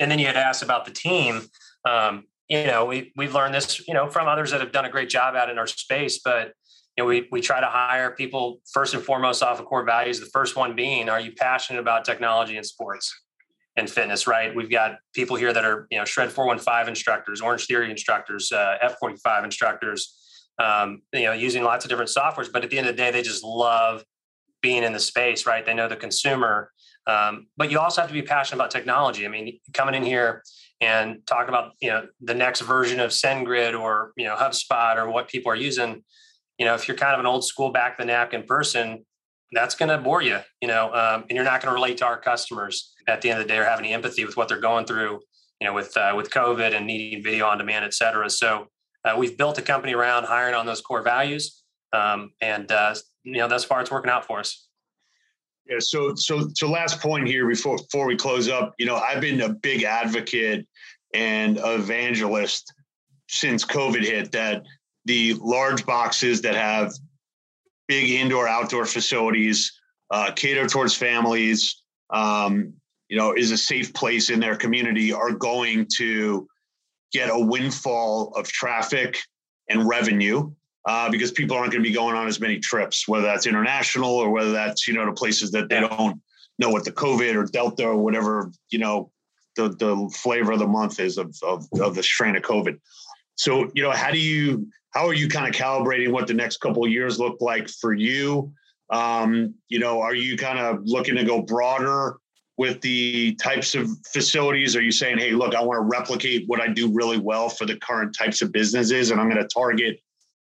and 0.00 0.10
then 0.10 0.18
you 0.18 0.26
had 0.26 0.36
asked 0.36 0.62
about 0.62 0.84
the 0.86 0.92
team. 0.92 1.42
Um, 1.86 2.24
you 2.48 2.64
know, 2.64 2.84
we 2.84 3.12
we've 3.16 3.34
learned 3.34 3.54
this, 3.54 3.86
you 3.86 3.92
know, 3.92 4.08
from 4.08 4.28
others 4.28 4.52
that 4.52 4.60
have 4.60 4.72
done 4.72 4.84
a 4.84 4.90
great 4.90 5.08
job 5.08 5.34
out 5.34 5.50
in 5.50 5.58
our 5.58 5.66
space, 5.66 6.20
but 6.24 6.52
you 6.96 7.02
know, 7.02 7.06
we 7.06 7.28
we 7.30 7.40
try 7.40 7.60
to 7.60 7.66
hire 7.66 8.12
people 8.12 8.60
first 8.72 8.94
and 8.94 9.02
foremost 9.02 9.42
off 9.42 9.58
of 9.60 9.66
core 9.66 9.84
values. 9.84 10.20
The 10.20 10.26
first 10.26 10.56
one 10.56 10.74
being, 10.74 11.08
are 11.08 11.20
you 11.20 11.32
passionate 11.32 11.80
about 11.80 12.04
technology 12.04 12.56
and 12.56 12.64
sports 12.64 13.14
and 13.76 13.88
fitness? 13.88 14.26
Right. 14.26 14.54
We've 14.54 14.70
got 14.70 14.98
people 15.14 15.36
here 15.36 15.52
that 15.52 15.64
are 15.64 15.86
you 15.90 15.98
know 15.98 16.04
Shred415 16.04 16.88
instructors, 16.88 17.40
Orange 17.40 17.66
Theory 17.66 17.90
instructors, 17.90 18.52
uh, 18.52 18.76
F45 18.82 19.44
instructors. 19.44 20.22
Um, 20.58 21.02
you 21.12 21.24
know, 21.24 21.32
using 21.32 21.64
lots 21.64 21.84
of 21.84 21.90
different 21.90 22.10
softwares, 22.10 22.50
but 22.50 22.64
at 22.64 22.70
the 22.70 22.78
end 22.78 22.88
of 22.88 22.96
the 22.96 23.02
day, 23.02 23.10
they 23.10 23.20
just 23.20 23.44
love 23.44 24.02
being 24.62 24.82
in 24.82 24.92
the 24.92 25.00
space. 25.00 25.46
Right. 25.46 25.64
They 25.64 25.74
know 25.74 25.88
the 25.88 25.96
consumer, 25.96 26.70
um, 27.06 27.46
but 27.56 27.70
you 27.70 27.78
also 27.78 28.00
have 28.00 28.08
to 28.08 28.14
be 28.14 28.22
passionate 28.22 28.56
about 28.58 28.70
technology. 28.70 29.26
I 29.26 29.28
mean, 29.28 29.60
coming 29.74 29.94
in 29.94 30.02
here 30.02 30.42
and 30.80 31.18
talking 31.26 31.50
about 31.50 31.72
you 31.80 31.90
know 31.90 32.06
the 32.20 32.34
next 32.34 32.62
version 32.62 33.00
of 33.00 33.10
SendGrid 33.10 33.78
or 33.78 34.12
you 34.16 34.24
know 34.24 34.36
HubSpot 34.36 34.96
or 34.96 35.10
what 35.10 35.28
people 35.28 35.52
are 35.52 35.56
using 35.56 36.02
you 36.58 36.64
know, 36.64 36.74
if 36.74 36.88
you're 36.88 36.96
kind 36.96 37.14
of 37.14 37.20
an 37.20 37.26
old 37.26 37.44
school 37.44 37.70
back 37.70 37.98
the 37.98 38.04
napkin 38.04 38.44
person, 38.44 39.04
that's 39.52 39.74
going 39.74 39.88
to 39.88 39.98
bore 39.98 40.22
you, 40.22 40.38
you 40.60 40.68
know, 40.68 40.92
um, 40.92 41.24
and 41.28 41.32
you're 41.32 41.44
not 41.44 41.62
going 41.62 41.70
to 41.70 41.74
relate 41.74 41.98
to 41.98 42.06
our 42.06 42.18
customers 42.18 42.94
at 43.06 43.20
the 43.20 43.30
end 43.30 43.40
of 43.40 43.46
the 43.46 43.52
day 43.52 43.58
or 43.58 43.64
have 43.64 43.78
any 43.78 43.92
empathy 43.92 44.24
with 44.24 44.36
what 44.36 44.48
they're 44.48 44.60
going 44.60 44.84
through, 44.84 45.20
you 45.60 45.66
know, 45.66 45.72
with 45.72 45.96
uh, 45.96 46.12
with 46.16 46.30
COVID 46.30 46.74
and 46.74 46.86
needing 46.86 47.22
video 47.22 47.46
on 47.46 47.58
demand, 47.58 47.84
et 47.84 47.94
cetera. 47.94 48.28
So 48.28 48.68
uh, 49.04 49.14
we've 49.16 49.38
built 49.38 49.58
a 49.58 49.62
company 49.62 49.94
around 49.94 50.24
hiring 50.24 50.54
on 50.54 50.66
those 50.66 50.80
core 50.80 51.02
values, 51.02 51.62
um, 51.92 52.32
and 52.40 52.70
uh, 52.72 52.94
you 53.22 53.38
know, 53.38 53.48
thus 53.48 53.64
far 53.64 53.80
it's 53.80 53.90
working 53.90 54.10
out 54.10 54.26
for 54.26 54.40
us. 54.40 54.68
Yeah. 55.68 55.76
So 55.78 56.14
so 56.16 56.48
so 56.54 56.68
last 56.68 57.00
point 57.00 57.28
here 57.28 57.48
before 57.48 57.76
before 57.76 58.06
we 58.06 58.16
close 58.16 58.48
up, 58.48 58.74
you 58.78 58.86
know, 58.86 58.96
I've 58.96 59.20
been 59.20 59.40
a 59.42 59.50
big 59.50 59.84
advocate 59.84 60.66
and 61.14 61.58
evangelist 61.62 62.72
since 63.28 63.64
COVID 63.64 64.02
hit 64.02 64.32
that 64.32 64.64
the 65.04 65.34
large 65.34 65.86
boxes 65.86 66.42
that 66.42 66.54
have 66.54 66.92
big 67.88 68.10
indoor 68.10 68.48
outdoor 68.48 68.86
facilities 68.86 69.72
uh, 70.10 70.30
cater 70.32 70.66
towards 70.66 70.94
families 70.94 71.82
um, 72.10 72.72
you 73.08 73.16
know 73.16 73.32
is 73.32 73.50
a 73.50 73.56
safe 73.56 73.92
place 73.94 74.30
in 74.30 74.40
their 74.40 74.56
community 74.56 75.12
are 75.12 75.32
going 75.32 75.86
to 75.96 76.48
get 77.12 77.30
a 77.30 77.38
windfall 77.38 78.32
of 78.36 78.46
traffic 78.48 79.18
and 79.68 79.88
revenue 79.88 80.50
uh, 80.86 81.10
because 81.10 81.32
people 81.32 81.56
aren't 81.56 81.72
going 81.72 81.82
to 81.82 81.88
be 81.88 81.94
going 81.94 82.16
on 82.16 82.26
as 82.26 82.40
many 82.40 82.58
trips 82.58 83.08
whether 83.08 83.26
that's 83.26 83.46
international 83.46 84.14
or 84.14 84.30
whether 84.30 84.52
that's 84.52 84.86
you 84.86 84.94
know 84.94 85.04
to 85.04 85.12
places 85.12 85.50
that 85.50 85.68
they 85.68 85.80
don't 85.80 86.20
know 86.58 86.70
what 86.70 86.84
the 86.84 86.92
covid 86.92 87.34
or 87.34 87.44
delta 87.44 87.84
or 87.84 87.96
whatever 87.96 88.50
you 88.70 88.78
know 88.78 89.10
the, 89.56 89.70
the 89.70 90.10
flavor 90.14 90.52
of 90.52 90.58
the 90.58 90.66
month 90.66 91.00
is 91.00 91.18
of, 91.18 91.34
of, 91.42 91.66
of 91.80 91.94
the 91.94 92.02
strain 92.02 92.36
of 92.36 92.42
covid. 92.42 92.78
So 93.34 93.70
you 93.74 93.82
know 93.82 93.90
how 93.90 94.10
do 94.10 94.18
you 94.18 94.68
how 94.96 95.06
are 95.06 95.14
you 95.14 95.28
kind 95.28 95.46
of 95.46 95.60
calibrating 95.60 96.10
what 96.10 96.26
the 96.26 96.32
next 96.32 96.56
couple 96.56 96.82
of 96.82 96.90
years 96.90 97.18
look 97.18 97.36
like 97.42 97.68
for 97.68 97.92
you? 97.92 98.50
Um, 98.88 99.52
you 99.68 99.78
know, 99.78 100.00
are 100.00 100.14
you 100.14 100.38
kind 100.38 100.58
of 100.58 100.78
looking 100.84 101.16
to 101.16 101.24
go 101.24 101.42
broader 101.42 102.16
with 102.56 102.80
the 102.80 103.34
types 103.34 103.74
of 103.74 103.90
facilities? 104.10 104.74
Are 104.74 104.80
you 104.80 104.90
saying, 104.90 105.18
hey, 105.18 105.32
look, 105.32 105.54
I 105.54 105.62
want 105.62 105.76
to 105.76 105.98
replicate 105.98 106.44
what 106.46 106.62
I 106.62 106.68
do 106.68 106.90
really 106.90 107.18
well 107.18 107.50
for 107.50 107.66
the 107.66 107.76
current 107.76 108.16
types 108.16 108.40
of 108.40 108.52
businesses, 108.52 109.10
and 109.10 109.20
I'm 109.20 109.28
going 109.28 109.42
to 109.42 109.48
target 109.48 110.00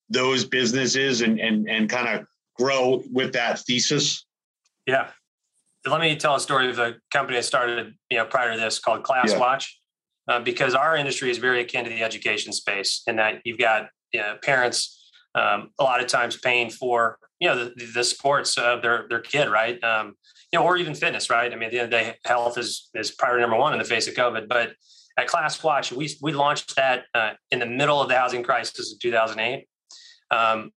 those 0.09 0.45
businesses 0.45 1.19
and 1.19 1.37
and 1.37 1.67
and 1.69 1.89
kind 1.89 2.07
of 2.07 2.25
grow 2.57 3.03
with 3.11 3.33
that 3.33 3.59
thesis? 3.59 4.25
Yeah. 4.87 5.09
Let 5.85 5.99
me 5.99 6.15
tell 6.15 6.35
a 6.35 6.39
story 6.39 6.69
of 6.69 6.79
a 6.79 6.95
company 7.11 7.37
I 7.37 7.41
started, 7.41 7.93
you 8.09 8.17
know, 8.19 8.25
prior 8.25 8.53
to 8.53 8.59
this 8.59 8.79
called 8.79 9.03
Class 9.03 9.31
yeah. 9.31 9.37
Watch, 9.37 9.81
uh, 10.29 10.39
because 10.39 10.73
our 10.73 10.95
industry 10.95 11.29
is 11.29 11.39
very 11.39 11.59
akin 11.59 11.83
to 11.83 11.89
the 11.89 12.01
education 12.01 12.53
space 12.53 13.03
in 13.05 13.17
that 13.17 13.41
you've 13.43 13.59
got 13.59 13.89
you 14.15 14.21
know, 14.21 14.37
parents 14.41 15.11
um, 15.35 15.71
a 15.79 15.83
lot 15.83 16.01
of 16.01 16.07
times 16.07 16.37
paying 16.37 16.69
for 16.69 17.19
you 17.39 17.49
know 17.49 17.65
the, 17.65 17.85
the 17.93 18.03
sports 18.03 18.57
of 18.57 18.81
their 18.81 19.05
their 19.09 19.19
kid, 19.19 19.49
right? 19.49 19.81
Um, 19.83 20.15
you 20.51 20.59
know, 20.59 20.65
or 20.65 20.77
even 20.77 20.95
fitness, 20.95 21.29
right? 21.29 21.51
I 21.51 21.55
mean, 21.55 21.69
the 21.69 21.79
end 21.79 21.85
of 21.85 21.91
the 21.91 21.97
day, 21.97 22.15
health 22.25 22.57
is 22.57 22.89
is 22.95 23.11
priority 23.11 23.41
number 23.41 23.57
one 23.57 23.73
in 23.73 23.79
the 23.79 23.85
face 23.85 24.07
of 24.07 24.13
COVID. 24.13 24.47
But 24.47 24.73
at 25.17 25.27
Class 25.27 25.61
Watch, 25.61 25.91
we 25.91 26.09
we 26.21 26.31
launched 26.31 26.75
that 26.77 27.03
uh, 27.13 27.31
in 27.51 27.59
the 27.59 27.65
middle 27.65 28.01
of 28.01 28.07
the 28.07 28.15
housing 28.15 28.43
crisis 28.43 28.93
of 28.93 28.99
2008, 28.99 29.67
um, 30.31 30.71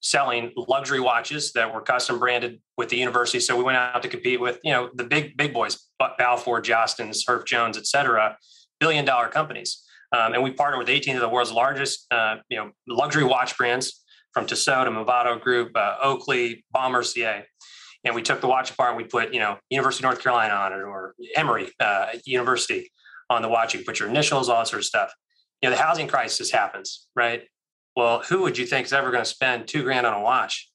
selling 0.00 0.52
luxury 0.56 1.00
watches 1.00 1.52
that 1.52 1.74
were 1.74 1.80
custom 1.80 2.20
branded 2.20 2.60
with 2.76 2.90
the 2.90 2.96
university. 2.96 3.40
So 3.40 3.56
we 3.56 3.64
went 3.64 3.76
out 3.76 4.02
to 4.02 4.08
compete 4.08 4.40
with 4.40 4.60
you 4.62 4.72
know 4.72 4.90
the 4.94 5.04
big 5.04 5.36
big 5.36 5.52
boys, 5.52 5.88
Balfour, 5.98 6.62
Jostens, 6.62 7.24
Herff 7.26 7.44
Jones, 7.44 7.76
et 7.76 7.86
cetera, 7.86 8.38
billion 8.78 9.04
dollar 9.04 9.28
companies. 9.28 9.83
Um, 10.14 10.32
and 10.34 10.42
we 10.42 10.52
partner 10.52 10.78
with 10.78 10.88
18 10.88 11.16
of 11.16 11.22
the 11.22 11.28
world's 11.28 11.50
largest, 11.50 12.06
uh, 12.12 12.36
you 12.48 12.56
know, 12.56 12.70
luxury 12.86 13.24
watch 13.24 13.56
brands 13.56 14.04
from 14.32 14.46
Tissot 14.46 14.84
to 14.84 14.90
Movado 14.90 15.40
Group, 15.40 15.72
uh, 15.74 15.96
Oakley, 16.02 16.64
Baume 16.72 16.92
& 16.92 16.92
Mercier. 16.92 17.44
And 18.04 18.14
we 18.14 18.22
took 18.22 18.40
the 18.40 18.46
watch 18.46 18.70
apart 18.70 18.90
and 18.90 18.96
we 18.96 19.04
put, 19.04 19.34
you 19.34 19.40
know, 19.40 19.58
University 19.70 20.04
of 20.04 20.10
North 20.10 20.22
Carolina 20.22 20.54
on 20.54 20.72
it 20.72 20.76
or 20.76 21.14
Emory 21.34 21.72
uh, 21.80 22.06
University 22.26 22.92
on 23.28 23.42
the 23.42 23.48
watch. 23.48 23.74
You 23.74 23.82
put 23.82 23.98
your 23.98 24.08
initials, 24.08 24.48
all 24.48 24.58
that 24.58 24.68
sort 24.68 24.80
of 24.80 24.86
stuff. 24.86 25.12
You 25.62 25.70
know, 25.70 25.74
the 25.74 25.82
housing 25.82 26.06
crisis 26.06 26.50
happens, 26.50 27.08
right? 27.16 27.44
Well, 27.96 28.20
who 28.28 28.42
would 28.42 28.58
you 28.58 28.66
think 28.66 28.86
is 28.86 28.92
ever 28.92 29.10
going 29.10 29.24
to 29.24 29.28
spend 29.28 29.66
two 29.66 29.82
grand 29.82 30.06
on 30.06 30.14
a 30.14 30.20
watch? 30.20 30.70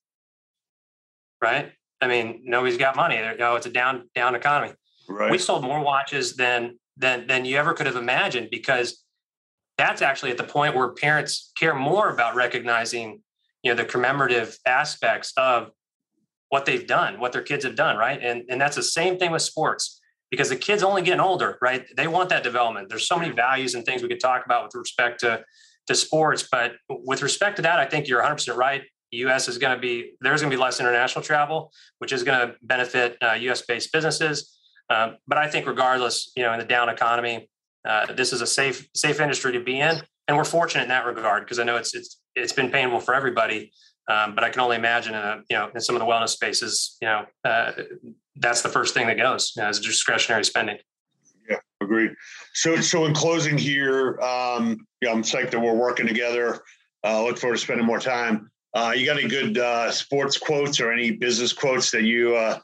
Right? 1.41 1.71
I 2.01 2.07
mean, 2.07 2.41
nobody's 2.45 2.77
got 2.77 2.95
money. 2.95 3.17
You 3.17 3.37
know, 3.37 3.55
it's 3.55 3.67
a 3.67 3.71
down 3.71 4.09
down 4.15 4.35
economy. 4.35 4.73
Right. 5.07 5.31
We 5.31 5.37
sold 5.37 5.63
more 5.63 5.81
watches 5.81 6.35
than 6.35 6.79
than 6.97 7.27
than 7.27 7.45
you 7.45 7.57
ever 7.57 7.73
could 7.73 7.85
have 7.85 7.95
imagined 7.95 8.49
because 8.51 9.03
that's 9.79 10.01
actually 10.01 10.29
at 10.29 10.37
the 10.37 10.43
point 10.43 10.75
where 10.75 10.89
parents 10.89 11.51
care 11.57 11.73
more 11.73 12.09
about 12.09 12.35
recognizing 12.35 13.21
you 13.63 13.71
know 13.71 13.75
the 13.75 13.85
commemorative 13.85 14.57
aspects 14.67 15.31
of 15.37 15.71
what 16.49 16.65
they've 16.65 16.85
done 16.85 17.19
what 17.19 17.31
their 17.31 17.41
kids 17.41 17.63
have 17.63 17.75
done 17.75 17.97
right? 17.97 18.19
And 18.21 18.43
and 18.49 18.59
that's 18.59 18.75
the 18.75 18.83
same 18.83 19.17
thing 19.17 19.31
with 19.31 19.41
sports 19.41 20.01
because 20.29 20.49
the 20.49 20.57
kids 20.57 20.83
only 20.83 21.01
getting 21.01 21.21
older 21.21 21.57
right? 21.61 21.85
They 21.95 22.07
want 22.07 22.29
that 22.29 22.43
development. 22.43 22.89
There's 22.89 23.07
so 23.07 23.17
many 23.17 23.33
values 23.33 23.73
and 23.73 23.85
things 23.85 24.03
we 24.03 24.09
could 24.09 24.19
talk 24.19 24.45
about 24.45 24.65
with 24.65 24.75
respect 24.75 25.21
to 25.21 25.43
to 25.87 25.95
sports 25.95 26.47
but 26.51 26.73
with 26.89 27.23
respect 27.23 27.55
to 27.55 27.63
that 27.63 27.79
i 27.79 27.85
think 27.85 28.07
you're 28.07 28.21
100% 28.21 28.55
right. 28.55 28.83
Us 29.11 29.47
is 29.47 29.57
going 29.57 29.75
to 29.75 29.81
be 29.81 30.11
there's 30.21 30.41
going 30.41 30.51
to 30.51 30.55
be 30.55 30.61
less 30.61 30.79
international 30.79 31.23
travel 31.23 31.71
which 31.99 32.11
is 32.11 32.21
going 32.23 32.39
to 32.47 32.55
benefit 32.61 33.17
uh, 33.21 33.37
us 33.51 33.61
based 33.63 33.91
businesses. 33.93 34.35
Um, 34.89 35.17
but 35.25 35.37
i 35.37 35.47
think 35.49 35.65
regardless 35.65 36.31
you 36.35 36.43
know 36.43 36.51
in 36.53 36.59
the 36.59 36.65
down 36.75 36.89
economy 36.89 37.49
uh, 37.89 38.13
this 38.13 38.31
is 38.31 38.41
a 38.41 38.47
safe 38.47 38.87
safe 38.95 39.19
industry 39.19 39.51
to 39.53 39.59
be 39.59 39.79
in, 39.79 40.01
and 40.27 40.37
we're 40.37 40.45
fortunate 40.45 40.83
in 40.83 40.89
that 40.89 41.05
regard 41.05 41.43
because 41.43 41.59
I 41.59 41.63
know 41.63 41.75
it's 41.75 41.95
it's 41.95 42.21
it's 42.35 42.53
been 42.53 42.69
painful 42.69 42.99
for 42.99 43.13
everybody. 43.13 43.71
Um, 44.09 44.33
but 44.33 44.43
I 44.43 44.49
can 44.49 44.61
only 44.61 44.75
imagine, 44.75 45.13
in 45.13 45.21
a, 45.21 45.41
you 45.51 45.55
know, 45.55 45.69
in 45.73 45.79
some 45.79 45.95
of 45.95 45.99
the 45.99 46.05
wellness 46.07 46.29
spaces, 46.29 46.97
you 46.99 47.07
know, 47.07 47.25
uh, 47.45 47.73
that's 48.37 48.63
the 48.63 48.69
first 48.69 48.95
thing 48.95 49.05
that 49.05 49.17
goes 49.17 49.53
you 49.55 49.61
know, 49.61 49.69
as 49.69 49.79
discretionary 49.79 50.43
spending. 50.43 50.77
Yeah, 51.47 51.57
agreed. 51.79 52.11
So, 52.53 52.77
so 52.77 53.05
in 53.05 53.13
closing 53.13 53.55
here, 53.55 54.19
um, 54.19 54.87
yeah, 55.01 55.11
I'm 55.11 55.21
psyched 55.21 55.51
that 55.51 55.59
we're 55.59 55.75
working 55.75 56.07
together. 56.07 56.59
Uh, 57.03 57.23
look 57.23 57.37
forward 57.37 57.57
to 57.57 57.61
spending 57.61 57.85
more 57.85 57.99
time. 57.99 58.49
Uh, 58.73 58.93
you 58.95 59.05
got 59.05 59.19
any 59.19 59.27
good 59.27 59.59
uh, 59.59 59.91
sports 59.91 60.39
quotes 60.39 60.79
or 60.79 60.91
any 60.91 61.11
business 61.11 61.53
quotes 61.53 61.91
that 61.91 62.03
you 62.03 62.35
uh, 62.35 62.57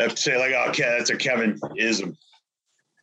have 0.00 0.16
to 0.16 0.20
say 0.20 0.36
like, 0.36 0.52
oh, 0.52 0.70
okay, 0.70 0.96
that's 0.98 1.10
a 1.10 1.16
Kevin 1.16 1.60
ism? 1.76 2.16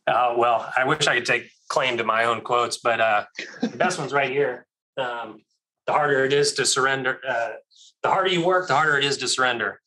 Uh, 0.06 0.34
well, 0.36 0.70
I 0.76 0.84
wish 0.84 1.06
I 1.06 1.16
could 1.16 1.26
take 1.26 1.50
claim 1.68 1.96
to 1.98 2.04
my 2.04 2.24
own 2.24 2.42
quotes, 2.42 2.78
but 2.78 3.00
uh, 3.00 3.24
the 3.60 3.68
best 3.68 3.98
one's 3.98 4.12
right 4.12 4.30
here. 4.30 4.66
Um, 4.96 5.42
the 5.86 5.92
harder 5.92 6.24
it 6.24 6.32
is 6.32 6.52
to 6.54 6.66
surrender, 6.66 7.20
uh, 7.26 7.50
the 8.02 8.10
harder 8.10 8.30
you 8.30 8.44
work, 8.44 8.68
the 8.68 8.74
harder 8.74 8.98
it 8.98 9.04
is 9.04 9.18
to 9.18 9.28
surrender. 9.28 9.80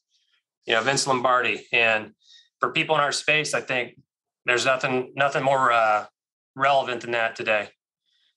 You 0.65 0.73
know, 0.73 0.81
Vince 0.81 1.07
Lombardi. 1.07 1.65
And 1.71 2.11
for 2.59 2.71
people 2.71 2.95
in 2.95 3.01
our 3.01 3.11
space, 3.11 3.53
I 3.53 3.61
think 3.61 3.99
there's 4.45 4.65
nothing 4.65 5.13
nothing 5.15 5.43
more 5.43 5.71
uh, 5.71 6.05
relevant 6.55 7.01
than 7.01 7.11
that 7.11 7.35
today. 7.35 7.69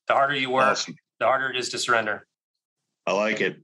The 0.06 0.14
harder 0.14 0.34
you 0.34 0.50
work, 0.50 0.66
awesome. 0.66 0.96
the 1.18 1.26
harder 1.26 1.50
it 1.50 1.56
is 1.56 1.70
to 1.70 1.78
surrender. 1.78 2.26
I 3.06 3.12
like 3.12 3.40
it. 3.40 3.56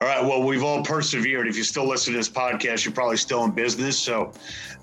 All 0.00 0.08
right. 0.08 0.22
Well, 0.22 0.42
we've 0.42 0.62
all 0.62 0.82
persevered. 0.82 1.48
If 1.48 1.56
you 1.56 1.64
still 1.64 1.86
listen 1.86 2.12
to 2.12 2.18
this 2.18 2.28
podcast, 2.28 2.84
you're 2.84 2.94
probably 2.94 3.16
still 3.16 3.44
in 3.44 3.50
business. 3.50 3.98
So 3.98 4.32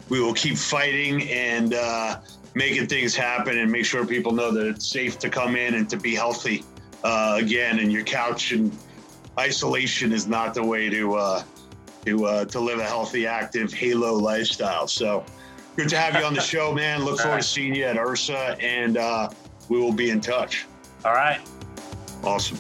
we 0.09 0.19
will 0.19 0.33
keep 0.33 0.57
fighting 0.57 1.29
and 1.29 1.73
uh, 1.73 2.19
making 2.53 2.87
things 2.87 3.15
happen 3.15 3.57
and 3.57 3.71
make 3.71 3.85
sure 3.85 4.05
people 4.05 4.31
know 4.31 4.51
that 4.51 4.67
it's 4.67 4.85
safe 4.85 5.19
to 5.19 5.29
come 5.29 5.55
in 5.55 5.75
and 5.75 5.89
to 5.89 5.97
be 5.97 6.15
healthy 6.15 6.63
uh, 7.03 7.37
again. 7.39 7.79
And 7.79 7.91
your 7.91 8.03
couch 8.03 8.51
and 8.51 8.75
isolation 9.39 10.11
is 10.11 10.27
not 10.27 10.53
the 10.53 10.63
way 10.63 10.89
to 10.89 11.15
uh, 11.15 11.43
to 12.05 12.25
uh, 12.25 12.45
to 12.45 12.59
live 12.59 12.79
a 12.79 12.83
healthy, 12.83 13.25
active 13.25 13.73
Halo 13.73 14.13
lifestyle. 14.13 14.87
So, 14.87 15.23
Good 15.77 15.89
to 15.89 15.97
have 15.97 16.15
you 16.15 16.25
on 16.25 16.33
the 16.33 16.41
show, 16.41 16.73
man. 16.73 17.05
Look 17.05 17.19
forward 17.19 17.41
to 17.41 17.47
seeing 17.47 17.73
you 17.73 17.85
at 17.85 17.97
Ursa, 17.97 18.57
and 18.59 18.97
uh, 18.97 19.29
we 19.69 19.79
will 19.79 19.93
be 19.93 20.09
in 20.09 20.19
touch. 20.19 20.67
All 21.05 21.13
right. 21.13 21.39
Awesome. 22.23 22.59